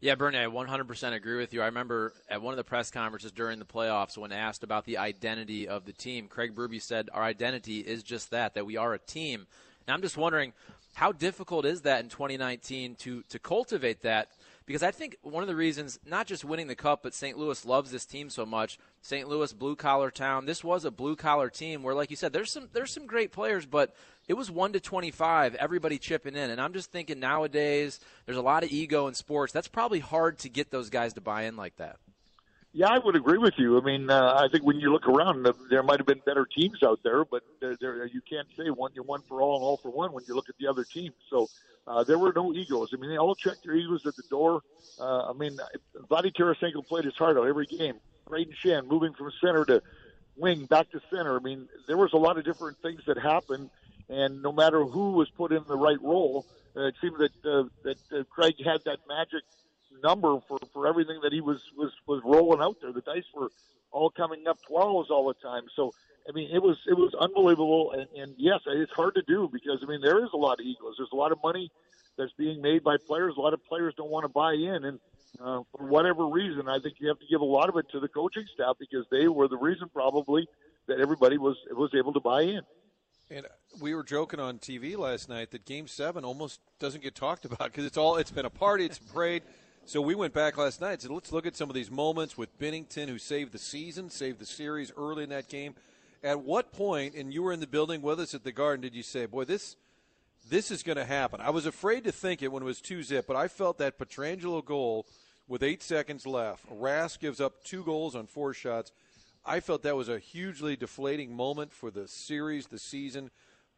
Yeah, 0.00 0.16
Bernie, 0.16 0.38
I 0.38 0.46
100% 0.46 1.12
agree 1.12 1.36
with 1.36 1.54
you. 1.54 1.62
I 1.62 1.66
remember 1.66 2.12
at 2.28 2.42
one 2.42 2.52
of 2.52 2.56
the 2.56 2.64
press 2.64 2.90
conferences 2.90 3.30
during 3.30 3.60
the 3.60 3.64
playoffs 3.64 4.18
when 4.18 4.32
asked 4.32 4.64
about 4.64 4.84
the 4.84 4.98
identity 4.98 5.68
of 5.68 5.84
the 5.84 5.92
team, 5.92 6.26
Craig 6.26 6.56
Berube 6.56 6.82
said, 6.82 7.08
Our 7.12 7.22
identity 7.22 7.78
is 7.80 8.02
just 8.02 8.32
that, 8.32 8.54
that 8.54 8.66
we 8.66 8.76
are 8.76 8.94
a 8.94 8.98
team. 8.98 9.46
Now, 9.86 9.94
I'm 9.94 10.02
just 10.02 10.16
wondering, 10.16 10.54
how 10.94 11.12
difficult 11.12 11.64
is 11.64 11.82
that 11.82 12.02
in 12.02 12.08
2019 12.08 12.96
to, 12.96 13.22
to 13.28 13.38
cultivate 13.38 14.02
that? 14.02 14.28
Because 14.66 14.82
I 14.82 14.90
think 14.90 15.16
one 15.22 15.42
of 15.42 15.48
the 15.48 15.56
reasons, 15.56 15.98
not 16.06 16.26
just 16.26 16.44
winning 16.44 16.66
the 16.66 16.74
cup, 16.74 17.02
but 17.02 17.14
St. 17.14 17.36
Louis 17.36 17.64
loves 17.64 17.90
this 17.90 18.06
team 18.06 18.30
so 18.30 18.46
much. 18.46 18.78
St. 19.00 19.28
Louis, 19.28 19.52
blue 19.52 19.76
collar 19.76 20.10
town. 20.10 20.46
This 20.46 20.62
was 20.62 20.84
a 20.84 20.90
blue 20.90 21.16
collar 21.16 21.50
team 21.50 21.82
where, 21.82 21.94
like 21.94 22.10
you 22.10 22.16
said, 22.16 22.32
there's 22.32 22.50
some 22.50 22.68
there's 22.72 22.92
some 22.92 23.06
great 23.06 23.32
players, 23.32 23.66
but 23.66 23.94
it 24.28 24.34
was 24.34 24.50
one 24.50 24.72
to 24.72 24.80
twenty 24.80 25.10
five, 25.10 25.54
everybody 25.56 25.98
chipping 25.98 26.36
in. 26.36 26.50
And 26.50 26.60
I'm 26.60 26.72
just 26.72 26.92
thinking 26.92 27.20
nowadays, 27.20 28.00
there's 28.26 28.38
a 28.38 28.42
lot 28.42 28.64
of 28.64 28.70
ego 28.70 29.06
in 29.08 29.14
sports. 29.14 29.52
That's 29.52 29.68
probably 29.68 30.00
hard 30.00 30.38
to 30.40 30.48
get 30.48 30.70
those 30.70 30.90
guys 30.90 31.14
to 31.14 31.20
buy 31.20 31.42
in 31.42 31.56
like 31.56 31.76
that. 31.76 31.96
Yeah, 32.74 32.88
I 32.88 32.98
would 32.98 33.16
agree 33.16 33.36
with 33.36 33.54
you. 33.58 33.78
I 33.78 33.82
mean, 33.82 34.08
uh, 34.08 34.34
I 34.34 34.48
think 34.48 34.64
when 34.64 34.80
you 34.80 34.90
look 34.90 35.06
around, 35.06 35.46
uh, 35.46 35.52
there 35.68 35.82
might 35.82 35.98
have 35.98 36.06
been 36.06 36.22
better 36.24 36.46
teams 36.46 36.82
out 36.82 37.00
there, 37.02 37.22
but 37.24 37.42
there, 37.60 37.76
there, 37.78 38.06
you 38.06 38.22
can't 38.22 38.48
say 38.56 38.70
one 38.70 38.92
you're 38.94 39.04
one 39.04 39.20
for 39.28 39.42
all 39.42 39.56
and 39.56 39.62
all 39.62 39.76
for 39.76 39.90
one 39.90 40.12
when 40.12 40.24
you 40.26 40.34
look 40.34 40.48
at 40.48 40.56
the 40.58 40.66
other 40.68 40.82
teams. 40.82 41.14
So 41.28 41.48
uh, 41.86 42.02
there 42.04 42.18
were 42.18 42.32
no 42.34 42.54
egos. 42.54 42.88
I 42.94 42.96
mean, 42.96 43.10
they 43.10 43.18
all 43.18 43.34
checked 43.34 43.64
their 43.64 43.74
egos 43.74 44.06
at 44.06 44.16
the 44.16 44.22
door. 44.30 44.62
Uh, 44.98 45.30
I 45.30 45.32
mean, 45.34 45.58
Vladi 46.10 46.34
Tarasenko 46.34 46.86
played 46.86 47.04
his 47.04 47.14
heart 47.14 47.36
out 47.36 47.46
every 47.46 47.66
game. 47.66 47.96
Brayden 48.26 48.54
Schenn 48.64 48.86
moving 48.86 49.12
from 49.12 49.30
center 49.38 49.66
to 49.66 49.82
wing 50.36 50.64
back 50.64 50.90
to 50.92 51.00
center. 51.10 51.36
I 51.36 51.40
mean, 51.40 51.68
there 51.86 51.98
was 51.98 52.14
a 52.14 52.18
lot 52.18 52.38
of 52.38 52.44
different 52.44 52.78
things 52.80 53.02
that 53.06 53.18
happened, 53.18 53.68
and 54.08 54.42
no 54.42 54.50
matter 54.50 54.82
who 54.82 55.12
was 55.12 55.28
put 55.28 55.52
in 55.52 55.62
the 55.68 55.76
right 55.76 56.00
role, 56.00 56.46
uh, 56.74 56.84
it 56.84 56.94
seemed 57.02 57.18
that 57.18 57.32
uh, 57.44 57.64
that 57.82 57.98
uh, 58.10 58.24
Craig 58.30 58.54
had 58.64 58.82
that 58.84 59.00
magic 59.06 59.42
number 60.02 60.38
for 60.48 60.58
for 60.72 60.86
everything 60.86 61.20
that 61.22 61.32
he 61.32 61.40
was 61.40 61.62
was 61.76 61.92
was 62.06 62.22
rolling 62.24 62.60
out 62.60 62.76
there. 62.80 62.92
The 62.92 63.00
dice 63.00 63.24
were 63.34 63.50
all 63.90 64.10
coming 64.10 64.46
up 64.46 64.58
12s 64.68 65.10
all 65.10 65.28
the 65.28 65.34
time. 65.34 65.64
So 65.74 65.92
I 66.28 66.32
mean, 66.32 66.50
it 66.52 66.62
was 66.62 66.78
it 66.86 66.96
was 66.96 67.14
unbelievable. 67.14 67.92
And, 67.92 68.06
and 68.16 68.34
yes, 68.36 68.60
it's 68.66 68.92
hard 68.92 69.14
to 69.14 69.22
do 69.22 69.48
because 69.52 69.80
I 69.82 69.86
mean 69.86 70.00
there 70.00 70.24
is 70.24 70.30
a 70.32 70.36
lot 70.36 70.60
of 70.60 70.66
egos. 70.66 70.94
There's 70.98 71.12
a 71.12 71.16
lot 71.16 71.32
of 71.32 71.38
money 71.42 71.70
that's 72.16 72.32
being 72.32 72.60
made 72.60 72.84
by 72.84 72.96
players. 73.06 73.34
A 73.36 73.40
lot 73.40 73.54
of 73.54 73.64
players 73.64 73.94
don't 73.96 74.10
want 74.10 74.24
to 74.24 74.28
buy 74.28 74.52
in, 74.52 74.84
and 74.84 75.00
uh, 75.40 75.62
for 75.72 75.86
whatever 75.86 76.26
reason, 76.26 76.68
I 76.68 76.78
think 76.78 76.96
you 76.98 77.08
have 77.08 77.18
to 77.18 77.26
give 77.30 77.40
a 77.40 77.44
lot 77.44 77.68
of 77.68 77.76
it 77.76 77.88
to 77.92 78.00
the 78.00 78.08
coaching 78.08 78.44
staff 78.52 78.76
because 78.78 79.06
they 79.10 79.28
were 79.28 79.48
the 79.48 79.56
reason 79.56 79.88
probably 79.92 80.46
that 80.86 81.00
everybody 81.00 81.38
was 81.38 81.56
was 81.70 81.90
able 81.94 82.12
to 82.12 82.20
buy 82.20 82.42
in. 82.42 82.60
And 83.30 83.46
we 83.80 83.94
were 83.94 84.02
joking 84.02 84.40
on 84.40 84.58
TV 84.58 84.96
last 84.96 85.28
night 85.28 85.50
that 85.52 85.64
Game 85.64 85.86
Seven 85.86 86.24
almost 86.24 86.60
doesn't 86.78 87.02
get 87.02 87.14
talked 87.14 87.44
about 87.44 87.64
because 87.64 87.86
it's 87.86 87.96
all 87.96 88.16
it's 88.16 88.30
been 88.30 88.44
a 88.44 88.50
party, 88.50 88.84
it's 88.84 88.98
a 88.98 89.04
parade. 89.04 89.42
So 89.84 90.00
we 90.00 90.14
went 90.14 90.32
back 90.32 90.56
last 90.56 90.80
night 90.80 90.92
and 90.92 91.02
said, 91.02 91.10
let's 91.10 91.32
look 91.32 91.44
at 91.44 91.56
some 91.56 91.68
of 91.68 91.74
these 91.74 91.90
moments 91.90 92.38
with 92.38 92.56
Binnington, 92.58 93.08
who 93.08 93.18
saved 93.18 93.52
the 93.52 93.58
season, 93.58 94.10
saved 94.10 94.38
the 94.38 94.46
series 94.46 94.92
early 94.96 95.24
in 95.24 95.30
that 95.30 95.48
game. 95.48 95.74
At 96.22 96.40
what 96.40 96.72
point, 96.72 97.14
and 97.14 97.34
you 97.34 97.42
were 97.42 97.52
in 97.52 97.58
the 97.58 97.66
building 97.66 98.00
with 98.00 98.20
us 98.20 98.32
at 98.32 98.44
the 98.44 98.52
Garden, 98.52 98.80
did 98.80 98.94
you 98.94 99.02
say, 99.02 99.26
boy, 99.26 99.44
this 99.44 99.76
this 100.48 100.70
is 100.70 100.82
going 100.82 100.96
to 100.96 101.04
happen? 101.04 101.40
I 101.40 101.50
was 101.50 101.66
afraid 101.66 102.04
to 102.04 102.12
think 102.12 102.42
it 102.42 102.50
when 102.50 102.62
it 102.62 102.66
was 102.66 102.80
2 102.80 103.02
zip, 103.02 103.26
but 103.26 103.36
I 103.36 103.48
felt 103.48 103.78
that 103.78 103.98
Pietrangelo 103.98 104.64
goal 104.64 105.06
with 105.48 105.62
eight 105.62 105.82
seconds 105.82 106.26
left. 106.26 106.68
Rask 106.70 107.18
gives 107.18 107.40
up 107.40 107.62
two 107.64 107.82
goals 107.84 108.14
on 108.14 108.26
four 108.26 108.54
shots. 108.54 108.92
I 109.44 109.60
felt 109.60 109.82
that 109.82 109.96
was 109.96 110.08
a 110.08 110.18
hugely 110.18 110.76
deflating 110.76 111.34
moment 111.34 111.72
for 111.72 111.90
the 111.90 112.06
series, 112.06 112.68
the 112.68 112.78
season. 112.78 113.30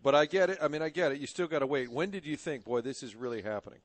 But 0.03 0.15
I 0.15 0.27
get 0.27 0.51
it. 0.51 0.59
I 0.61 0.69
mean, 0.69 0.83
I 0.83 0.91
get 0.91 1.13
it. 1.13 1.21
You 1.21 1.27
still 1.27 1.47
got 1.47 1.61
to 1.61 1.67
wait. 1.67 1.91
When 1.91 2.11
did 2.11 2.27
you 2.27 2.37
think, 2.37 2.65
boy, 2.65 2.83
this 2.83 3.03
is 3.03 3.15
really 3.15 3.41
happening? 3.43 3.81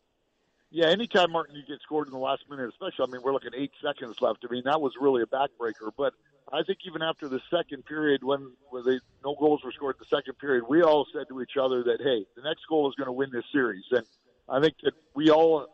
Yeah, 0.71 0.87
anytime 0.87 1.31
Martin 1.31 1.55
you 1.55 1.63
get 1.67 1.81
scored 1.81 2.07
in 2.07 2.13
the 2.13 2.19
last 2.19 2.43
minute, 2.49 2.69
especially, 2.69 3.05
I 3.07 3.11
mean, 3.11 3.21
we're 3.23 3.33
looking 3.33 3.51
eight 3.55 3.71
seconds 3.83 4.17
left. 4.21 4.45
I 4.47 4.51
mean, 4.51 4.63
that 4.65 4.79
was 4.79 4.93
really 4.99 5.23
a 5.23 5.25
backbreaker. 5.25 5.89
But 5.97 6.13
I 6.53 6.61
think 6.61 6.79
even 6.85 7.01
after 7.01 7.27
the 7.27 7.41
second 7.49 7.85
period, 7.85 8.23
when 8.23 8.51
when 8.69 8.85
they 8.85 8.99
no 9.23 9.35
goals 9.35 9.63
were 9.63 9.71
scored 9.71 9.95
in 9.95 10.05
the 10.07 10.15
second 10.15 10.37
period, 10.37 10.65
we 10.69 10.83
all 10.83 11.07
said 11.11 11.27
to 11.29 11.41
each 11.41 11.57
other 11.59 11.83
that 11.83 12.01
hey, 12.01 12.25
the 12.35 12.43
next 12.43 12.61
goal 12.69 12.87
is 12.87 12.95
going 12.95 13.07
to 13.07 13.11
win 13.11 13.29
this 13.31 13.45
series. 13.51 13.85
And 13.91 14.05
I 14.47 14.61
think 14.61 14.75
that 14.83 14.93
we 15.15 15.31
all 15.31 15.65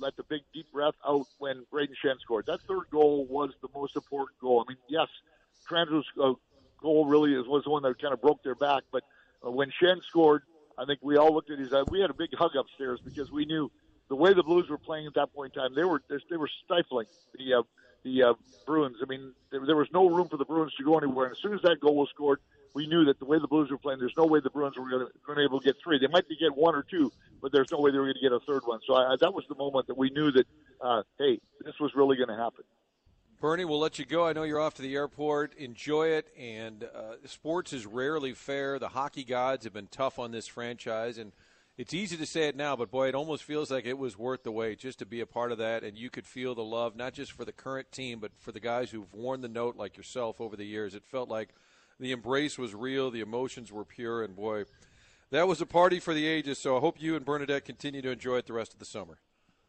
let 0.00 0.16
the 0.16 0.24
big 0.24 0.40
deep 0.54 0.72
breath 0.72 0.94
out 1.06 1.26
when 1.38 1.66
Brayden 1.72 1.94
Schenn 2.02 2.18
scored. 2.20 2.46
That 2.46 2.60
third 2.62 2.84
goal 2.90 3.26
was 3.26 3.50
the 3.60 3.68
most 3.74 3.94
important 3.94 4.38
goal. 4.40 4.64
I 4.66 4.70
mean, 4.70 4.78
yes, 4.88 5.08
Transo's 5.68 6.06
uh, 6.22 6.32
goal 6.80 7.06
really 7.06 7.34
is, 7.34 7.46
was 7.46 7.64
the 7.64 7.70
one 7.70 7.82
that 7.82 8.00
kind 8.00 8.14
of 8.14 8.20
broke 8.20 8.42
their 8.42 8.54
back, 8.54 8.82
but 8.90 9.04
uh, 9.46 9.50
when 9.50 9.70
Schenn 9.80 10.02
scored, 10.02 10.42
I 10.76 10.84
think 10.86 11.00
we 11.02 11.16
all 11.16 11.32
looked 11.32 11.50
at 11.50 11.58
his. 11.58 11.72
Uh, 11.72 11.84
we 11.90 12.00
had 12.00 12.10
a 12.10 12.14
big 12.14 12.30
hug 12.34 12.56
upstairs 12.58 13.00
because 13.04 13.30
we 13.30 13.44
knew 13.44 13.70
the 14.08 14.16
way 14.16 14.34
the 14.34 14.42
Blues 14.42 14.68
were 14.68 14.78
playing 14.78 15.06
at 15.06 15.14
that 15.14 15.32
point 15.34 15.54
in 15.54 15.62
time, 15.62 15.74
they 15.74 15.84
were 15.84 16.02
they 16.30 16.36
were 16.36 16.50
stifling 16.64 17.06
the 17.38 17.54
uh, 17.54 17.62
the 18.04 18.22
uh, 18.22 18.34
Bruins. 18.66 18.96
I 19.02 19.06
mean, 19.06 19.32
there, 19.50 19.64
there 19.66 19.76
was 19.76 19.88
no 19.92 20.08
room 20.08 20.28
for 20.28 20.36
the 20.36 20.44
Bruins 20.44 20.74
to 20.74 20.84
go 20.84 20.98
anywhere. 20.98 21.26
And 21.26 21.32
as 21.36 21.42
soon 21.42 21.54
as 21.54 21.62
that 21.62 21.80
goal 21.80 21.96
was 21.96 22.10
scored, 22.10 22.40
we 22.74 22.86
knew 22.86 23.04
that 23.06 23.18
the 23.18 23.24
way 23.24 23.38
the 23.38 23.48
Blues 23.48 23.70
were 23.70 23.78
playing, 23.78 24.00
there's 24.00 24.16
no 24.16 24.26
way 24.26 24.40
the 24.40 24.50
Bruins 24.50 24.76
were 24.76 24.88
going 24.88 25.06
to 25.06 25.34
be 25.34 25.42
able 25.44 25.60
to 25.60 25.64
get 25.64 25.76
three. 25.82 25.98
They 25.98 26.08
might 26.08 26.26
get 26.28 26.54
one 26.54 26.74
or 26.74 26.82
two, 26.82 27.12
but 27.40 27.52
there's 27.52 27.70
no 27.70 27.78
way 27.78 27.90
they 27.90 27.98
were 27.98 28.04
going 28.04 28.16
to 28.16 28.20
get 28.20 28.32
a 28.32 28.40
third 28.40 28.62
one. 28.66 28.80
So 28.86 28.94
I, 28.94 29.16
that 29.20 29.32
was 29.32 29.44
the 29.48 29.54
moment 29.54 29.86
that 29.86 29.96
we 29.96 30.10
knew 30.10 30.30
that, 30.32 30.46
uh, 30.80 31.02
hey, 31.18 31.40
this 31.64 31.78
was 31.80 31.94
really 31.94 32.16
going 32.16 32.28
to 32.28 32.36
happen. 32.36 32.64
Bernie, 33.40 33.64
we'll 33.64 33.78
let 33.78 33.98
you 33.98 34.04
go. 34.04 34.26
I 34.26 34.32
know 34.32 34.42
you're 34.42 34.60
off 34.60 34.74
to 34.74 34.82
the 34.82 34.94
airport. 34.94 35.54
Enjoy 35.54 36.08
it. 36.08 36.28
And 36.38 36.84
uh, 36.84 37.16
sports 37.26 37.72
is 37.72 37.86
rarely 37.86 38.32
fair. 38.32 38.78
The 38.78 38.88
hockey 38.88 39.24
gods 39.24 39.64
have 39.64 39.72
been 39.72 39.88
tough 39.88 40.18
on 40.18 40.30
this 40.30 40.46
franchise, 40.46 41.18
and 41.18 41.32
it's 41.76 41.92
easy 41.92 42.16
to 42.16 42.26
say 42.26 42.46
it 42.48 42.56
now, 42.56 42.76
but 42.76 42.90
boy, 42.90 43.08
it 43.08 43.14
almost 43.14 43.42
feels 43.42 43.70
like 43.70 43.84
it 43.84 43.98
was 43.98 44.16
worth 44.16 44.44
the 44.44 44.52
wait 44.52 44.78
just 44.78 45.00
to 45.00 45.06
be 45.06 45.20
a 45.20 45.26
part 45.26 45.50
of 45.50 45.58
that. 45.58 45.82
And 45.82 45.98
you 45.98 46.08
could 46.08 46.26
feel 46.26 46.54
the 46.54 46.62
love, 46.62 46.94
not 46.94 47.14
just 47.14 47.32
for 47.32 47.44
the 47.44 47.52
current 47.52 47.90
team, 47.90 48.20
but 48.20 48.30
for 48.38 48.52
the 48.52 48.60
guys 48.60 48.90
who've 48.90 49.12
worn 49.12 49.40
the 49.40 49.48
note 49.48 49.76
like 49.76 49.96
yourself 49.96 50.40
over 50.40 50.54
the 50.54 50.64
years. 50.64 50.94
It 50.94 51.04
felt 51.04 51.28
like 51.28 51.48
the 51.98 52.12
embrace 52.12 52.58
was 52.58 52.74
real, 52.74 53.10
the 53.10 53.20
emotions 53.20 53.72
were 53.72 53.84
pure, 53.84 54.22
and 54.22 54.36
boy, 54.36 54.64
that 55.30 55.48
was 55.48 55.60
a 55.60 55.66
party 55.66 55.98
for 55.98 56.14
the 56.14 56.26
ages. 56.26 56.58
So 56.58 56.76
I 56.76 56.80
hope 56.80 57.00
you 57.00 57.16
and 57.16 57.24
Bernadette 57.24 57.64
continue 57.64 58.02
to 58.02 58.10
enjoy 58.10 58.36
it 58.36 58.46
the 58.46 58.52
rest 58.52 58.72
of 58.72 58.78
the 58.78 58.84
summer. 58.84 59.18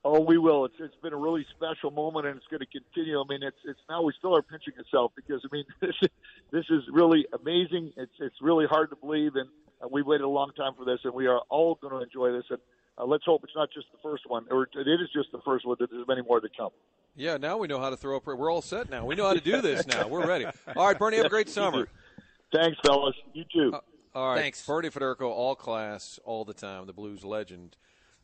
Oh, 0.03 0.19
we 0.19 0.37
will. 0.37 0.65
It's 0.65 0.75
it's 0.79 0.95
been 1.01 1.13
a 1.13 1.17
really 1.17 1.47
special 1.57 1.89
moment, 1.89 2.27
and 2.27 2.37
it's 2.37 2.45
going 2.45 2.59
to 2.59 2.67
continue. 2.67 3.19
I 3.19 3.23
mean, 3.27 3.41
it's 3.41 3.57
it's 3.65 3.79
now 3.89 4.03
we 4.03 4.13
still 4.19 4.37
are 4.37 4.43
pinching 4.43 4.75
ourselves 4.77 5.15
because 5.15 5.41
I 5.43 5.47
mean, 5.51 5.65
this 5.81 5.95
this 6.51 6.65
is 6.69 6.83
really 6.93 7.25
amazing. 7.33 7.93
It's 7.97 8.13
it's 8.19 8.39
really 8.39 8.67
hard 8.67 8.91
to 8.91 8.95
believe, 8.95 9.35
and 9.35 9.49
uh, 9.83 9.87
we 9.89 10.01
waited 10.01 10.23
a 10.23 10.29
long 10.29 10.51
time 10.55 10.73
for 10.77 10.85
this, 10.85 10.99
and 11.03 11.13
we 11.13 11.27
are 11.27 11.39
all 11.49 11.75
going 11.75 11.93
to 11.93 12.03
enjoy 12.03 12.31
this. 12.31 12.45
And 12.49 12.59
uh, 12.97 13.05
let's 13.05 13.23
hope 13.25 13.43
it's 13.43 13.55
not 13.55 13.69
just 13.73 13.87
the 13.91 13.99
first 14.01 14.23
one, 14.27 14.45
or 14.51 14.63
it 14.63 14.87
is 14.87 15.09
just 15.13 15.31
the 15.31 15.41
first 15.43 15.65
one. 15.65 15.77
That 15.79 15.91
there's 15.91 16.07
many 16.07 16.21
more 16.21 16.39
to 16.39 16.49
come. 16.55 16.71
Yeah, 17.15 17.37
now 17.37 17.57
we 17.57 17.67
know 17.67 17.79
how 17.79 17.89
to 17.89 17.97
throw 17.97 18.17
up. 18.17 18.25
We're 18.25 18.51
all 18.51 18.61
set 18.61 18.89
now. 18.89 19.05
We 19.05 19.15
know 19.15 19.25
how 19.25 19.33
to 19.33 19.41
do 19.41 19.61
this 19.61 19.87
now. 19.87 20.07
We're 20.07 20.27
ready. 20.27 20.45
All 20.75 20.87
right, 20.87 20.99
Bernie, 20.99 21.17
have 21.17 21.27
a 21.27 21.29
great 21.29 21.49
summer. 21.49 21.87
Thanks, 22.53 22.77
fellas. 22.85 23.15
You 23.33 23.45
too. 23.53 23.73
Uh, 23.73 23.79
all 24.13 24.29
right, 24.29 24.41
Thanks. 24.41 24.65
Bernie 24.65 24.89
Federko, 24.89 25.23
all 25.23 25.55
class, 25.55 26.19
all 26.23 26.45
the 26.45 26.53
time, 26.53 26.85
the 26.87 26.93
Blues 26.93 27.25
legend, 27.25 27.75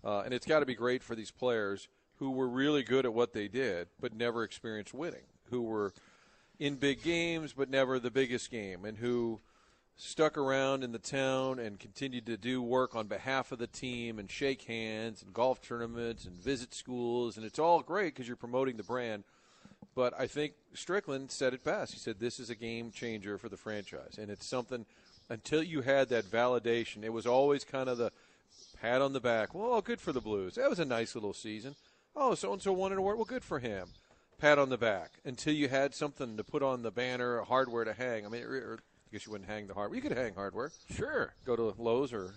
uh, 0.06 0.22
and 0.22 0.34
it's 0.34 0.46
got 0.46 0.62
to 0.62 0.66
be 0.66 0.76
great 0.76 1.04
for 1.04 1.16
these 1.16 1.32
players 1.32 1.90
who 2.16 2.32
were 2.32 2.48
really 2.48 2.84
good 2.84 3.04
at 3.06 3.14
what 3.14 3.34
they 3.34 3.48
did, 3.48 3.88
but 4.00 4.16
never 4.16 4.44
experienced 4.44 4.94
winning, 4.94 5.24
who 5.50 5.62
were 5.62 5.94
in 6.60 6.76
big 6.76 7.02
games, 7.02 7.54
but 7.54 7.70
never 7.70 8.00
the 8.00 8.12
biggest 8.12 8.52
game, 8.52 8.86
and 8.86 9.00
who 9.00 9.40
stuck 10.04 10.36
around 10.36 10.84
in 10.84 10.92
the 10.92 11.00
town 11.00 11.60
and 11.60 11.80
continued 11.80 12.26
to 12.26 12.36
do 12.36 12.60
work 12.60 12.96
on 12.96 13.06
behalf 13.06 13.52
of 13.52 13.60
the 13.60 13.68
team 13.68 14.18
and 14.18 14.32
shake 14.32 14.64
hands 14.64 15.22
and 15.22 15.32
golf 15.32 15.62
tournaments 15.62 16.26
and 16.26 16.36
visit 16.36 16.74
schools. 16.74 17.38
And 17.38 17.46
it's 17.46 17.60
all 17.60 17.82
great 17.82 18.16
because 18.16 18.28
you're 18.28 18.36
promoting 18.36 18.78
the 18.78 18.84
brand. 18.84 19.24
But 19.94 20.14
i 20.18 20.26
think 20.26 20.54
strickland 20.74 21.30
said 21.30 21.54
it 21.54 21.64
best. 21.64 21.94
He 21.94 22.00
said 22.00 22.20
this 22.20 22.40
is 22.40 22.50
a 22.50 22.56
game 22.56 22.90
changer 22.90 23.38
for 23.38 23.48
the 23.48 23.58
franchise. 23.58 24.18
And 24.18 24.32
it's 24.32 24.46
something 24.46 24.88
until 25.30 25.62
you 25.62 25.82
had 25.82 26.10
that 26.10 26.26
validation 26.26 27.04
it 27.04 27.14
was 27.14 27.28
always 27.28 27.64
kind 27.64 27.88
of 27.88 28.00
the 28.00 28.12
pat 28.82 29.04
on 29.04 29.14
the 29.14 29.20
back. 29.20 29.54
Well 29.54 29.82
good 29.82 30.02
for 30.02 30.12
the 30.12 30.22
blues. 30.22 30.56
That 30.56 30.70
was 30.70 30.80
a 30.80 30.86
nice 30.86 31.14
little 31.14 31.34
season. 31.34 31.76
Oh 32.16 32.34
so 32.34 32.54
and 32.54 32.62
so 32.62 32.74
won 32.74 32.92
an 32.92 32.98
award. 32.98 33.18
Well 33.18 33.26
good 33.26 33.44
for 33.44 33.60
him. 33.60 33.90
Pat 34.40 34.58
on 34.58 34.70
the 34.70 34.78
back. 34.78 35.12
Until 35.24 35.54
you 35.54 35.68
had 35.70 35.94
something 35.94 36.38
to 36.38 36.44
put 36.44 36.64
on 36.64 36.82
the 36.82 36.92
banner 36.92 37.42
hardware 37.42 37.84
to 37.84 37.94
hang. 37.94 38.26
I 38.26 38.30
mean 38.30 38.44
I 39.12 39.18
guess 39.18 39.26
you 39.26 39.34
wouldn't 39.34 39.50
hang 39.50 39.68
the 39.68 39.74
hardware. 39.74 39.98
You 39.98 40.02
could 40.02 40.18
hang 40.18 40.36
hardware. 40.36 40.72
Sure. 40.96 41.34
Go 41.46 41.58
to 41.58 41.74
Lowe's 41.78 42.14
or 42.14 42.34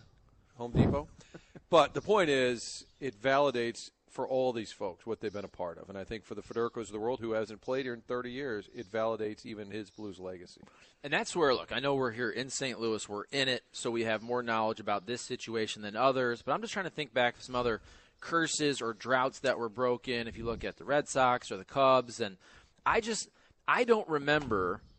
Home 0.57 0.73
Depot. 0.73 1.07
but 1.71 1.95
the 1.95 2.01
point 2.01 2.31
is, 2.31 2.85
it 2.99 3.21
validates 3.23 3.91
for 4.11 4.27
all 4.27 4.53
these 4.53 4.73
folks 4.73 5.07
what 5.07 5.21
they've 5.21 5.33
been 5.33 5.45
a 5.45 5.49
part 5.49 5.79
of. 5.79 5.89
And 5.89 5.97
I 5.97 6.03
think 6.03 6.25
for 6.25 6.35
the 6.35 6.43
Federko's 6.43 6.89
of 6.89 6.93
the 6.93 6.99
world 6.99 7.21
who 7.21 7.31
hasn't 7.33 7.61
played 7.61 7.85
here 7.85 7.95
in 7.95 8.01
30 8.01 8.33
years, 8.33 8.69
it 8.75 8.91
validates 8.91 9.47
even 9.47 9.71
his 9.71 9.89
Blues 9.91 10.19
legacy. 10.19 10.63
And 11.05 11.13
that's 11.13 11.37
where, 11.37 11.55
look, 11.55 11.71
I 11.71 11.79
know 11.79 11.95
we're 11.95 12.11
here 12.11 12.31
in 12.31 12.51
St. 12.51 12.81
Louis. 12.81 13.09
We're 13.09 13.25
in 13.31 13.49
it, 13.49 13.63
so 13.71 13.93
we 13.93 14.03
have 14.03 14.23
more 14.23 14.43
knowledge 14.43 14.81
about 14.81 15.07
this 15.07 15.23
situation 15.23 15.83
than 15.83 15.95
others. 15.95 16.43
But 16.43 16.55
I'm 16.55 16.61
just 16.61 16.73
trying 16.73 16.87
to 16.87 16.91
think 16.91 17.15
back 17.15 17.37
to 17.37 17.43
some 17.43 17.55
other 17.55 17.83
curses 18.21 18.83
or 18.83 18.95
droughts 18.95 19.39
that 19.41 19.61
were 19.61 19.69
broken. 19.69 20.27
If 20.27 20.37
you 20.37 20.45
look 20.45 20.65
at 20.65 20.77
the 20.77 20.85
Red 20.85 21.09
Sox 21.09 21.53
or 21.53 21.57
the 21.57 21.65
Cubs, 21.65 22.21
and 22.21 22.37
I 22.85 23.01
just, 23.01 23.29
I 23.69 23.85
don't 23.85 24.09
remember– 24.09 24.81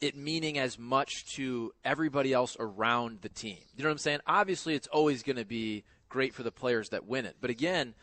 it 0.00 0.16
meaning 0.16 0.58
as 0.58 0.78
much 0.78 1.26
to 1.34 1.72
everybody 1.84 2.32
else 2.32 2.56
around 2.58 3.20
the 3.20 3.28
team. 3.28 3.58
You 3.76 3.82
know 3.82 3.90
what 3.90 3.94
I'm 3.94 3.98
saying? 3.98 4.20
Obviously, 4.26 4.74
it's 4.74 4.86
always 4.88 5.22
going 5.22 5.36
to 5.36 5.44
be 5.44 5.84
great 6.08 6.34
for 6.34 6.42
the 6.42 6.50
players 6.50 6.88
that 6.88 7.06
win 7.06 7.26
it. 7.26 7.36
But 7.40 7.50
again, 7.50 7.94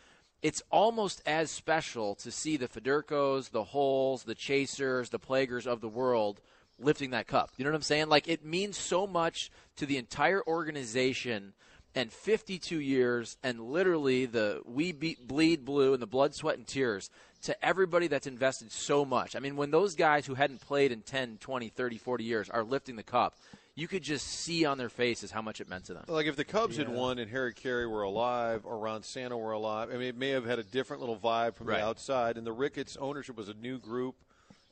it's 0.41 0.61
almost 0.71 1.21
as 1.25 1.49
special 1.49 2.15
to 2.15 2.31
see 2.31 2.57
the 2.57 2.67
Federkos, 2.67 3.49
the 3.49 3.63
Hulls, 3.63 4.23
the 4.23 4.35
Chasers, 4.35 5.09
the 5.09 5.19
Plagers 5.19 5.65
of 5.65 5.81
the 5.81 5.89
world 5.89 6.39
lifting 6.79 7.09
that 7.11 7.27
cup. 7.27 7.51
You 7.57 7.65
know 7.65 7.71
what 7.71 7.77
I'm 7.77 7.81
saying? 7.81 8.09
Like, 8.09 8.27
it 8.27 8.45
means 8.45 8.77
so 8.77 9.07
much 9.07 9.49
to 9.77 9.85
the 9.85 9.97
entire 9.97 10.43
organization 10.45 11.53
and 11.95 12.11
52 12.11 12.79
years 12.79 13.37
and 13.43 13.59
literally 13.59 14.25
the 14.25 14.61
we 14.65 14.91
beat 14.91 15.27
bleed 15.27 15.65
blue 15.65 15.93
and 15.93 16.01
the 16.01 16.07
blood 16.07 16.33
sweat 16.35 16.57
and 16.57 16.67
tears 16.67 17.09
to 17.43 17.65
everybody 17.65 18.07
that's 18.07 18.27
invested 18.27 18.71
so 18.71 19.03
much 19.05 19.35
i 19.35 19.39
mean 19.39 19.55
when 19.55 19.71
those 19.71 19.95
guys 19.95 20.25
who 20.25 20.35
hadn't 20.35 20.61
played 20.61 20.91
in 20.91 21.01
10 21.01 21.37
20 21.39 21.69
30 21.69 21.97
40 21.97 22.23
years 22.23 22.49
are 22.49 22.63
lifting 22.63 22.95
the 22.95 23.03
cup 23.03 23.35
you 23.75 23.87
could 23.87 24.01
just 24.01 24.25
see 24.27 24.65
on 24.65 24.79
their 24.79 24.89
faces 24.89 25.29
how 25.31 25.41
much 25.41 25.61
it 25.61 25.69
meant 25.69 25.85
to 25.85 25.93
them 25.93 26.03
Like 26.07 26.25
if 26.25 26.35
the 26.35 26.43
Cubs 26.43 26.77
had 26.77 26.89
won 26.89 27.19
and 27.19 27.29
Harry 27.29 27.53
Caray 27.53 27.85
were 27.85 28.01
alive 28.01 28.61
or 28.65 28.79
Ron 28.79 29.03
Santo 29.03 29.37
were 29.37 29.51
alive, 29.51 29.89
I 29.91 29.97
mean, 29.99 30.07
it 30.07 30.17
may 30.17 30.29
have 30.29 30.45
had 30.47 30.57
a 30.57 30.63
different 30.63 30.99
little 30.99 31.15
vibe 31.15 31.53
from 31.53 31.67
Right. 31.67 31.77
the 31.77 31.85
outside. 31.85 32.37
And 32.39 32.47
the 32.47 32.51
Ricketts 32.51 32.97
ownership 32.99 33.37
was 33.37 33.49
a 33.49 33.53
new 33.53 33.77
group. 33.77 34.15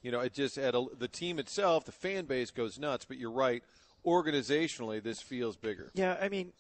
You 0.01 0.09
know, 0.09 0.21
it 0.21 0.33
just 0.33 0.55
had 0.55 0.73
a, 0.73 0.85
the 0.97 1.07
team 1.07 1.37
itself, 1.37 1.85
the 1.85 1.91
fan 1.91 2.25
base 2.25 2.49
goes 2.49 2.79
nuts. 2.79 3.05
But 3.05 3.19
you're 3.19 3.29
right, 3.29 3.61
organizationally, 4.03 5.03
this 5.03 5.21
feels 5.21 5.55
bigger. 5.55 5.91
Yeah, 5.93 6.17
I 6.19 6.29
mean, 6.29 6.53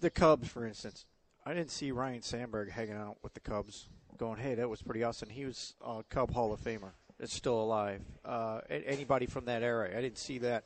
the 0.00 0.10
Cubs, 0.10 0.48
for 0.48 0.66
instance. 0.66 1.04
I 1.46 1.54
didn't 1.54 1.70
see 1.70 1.90
Ryne 1.92 2.22
Sandberg 2.22 2.70
hanging 2.70 2.96
out 2.96 3.16
with 3.22 3.34
the 3.34 3.40
Cubs, 3.40 3.88
going, 4.18 4.38
"Hey, 4.38 4.54
that 4.54 4.68
was 4.68 4.82
pretty 4.82 5.02
awesome." 5.04 5.28
He 5.30 5.44
was 5.44 5.74
a 5.84 6.02
Cub 6.08 6.32
Hall 6.32 6.52
of 6.52 6.60
Famer. 6.60 6.92
It's 7.18 7.34
still 7.34 7.60
alive. 7.60 8.02
Uh, 8.24 8.60
anybody 8.68 9.26
from 9.26 9.46
that 9.46 9.62
era, 9.62 9.90
I 9.96 10.00
didn't 10.00 10.18
see 10.18 10.38
that. 10.38 10.64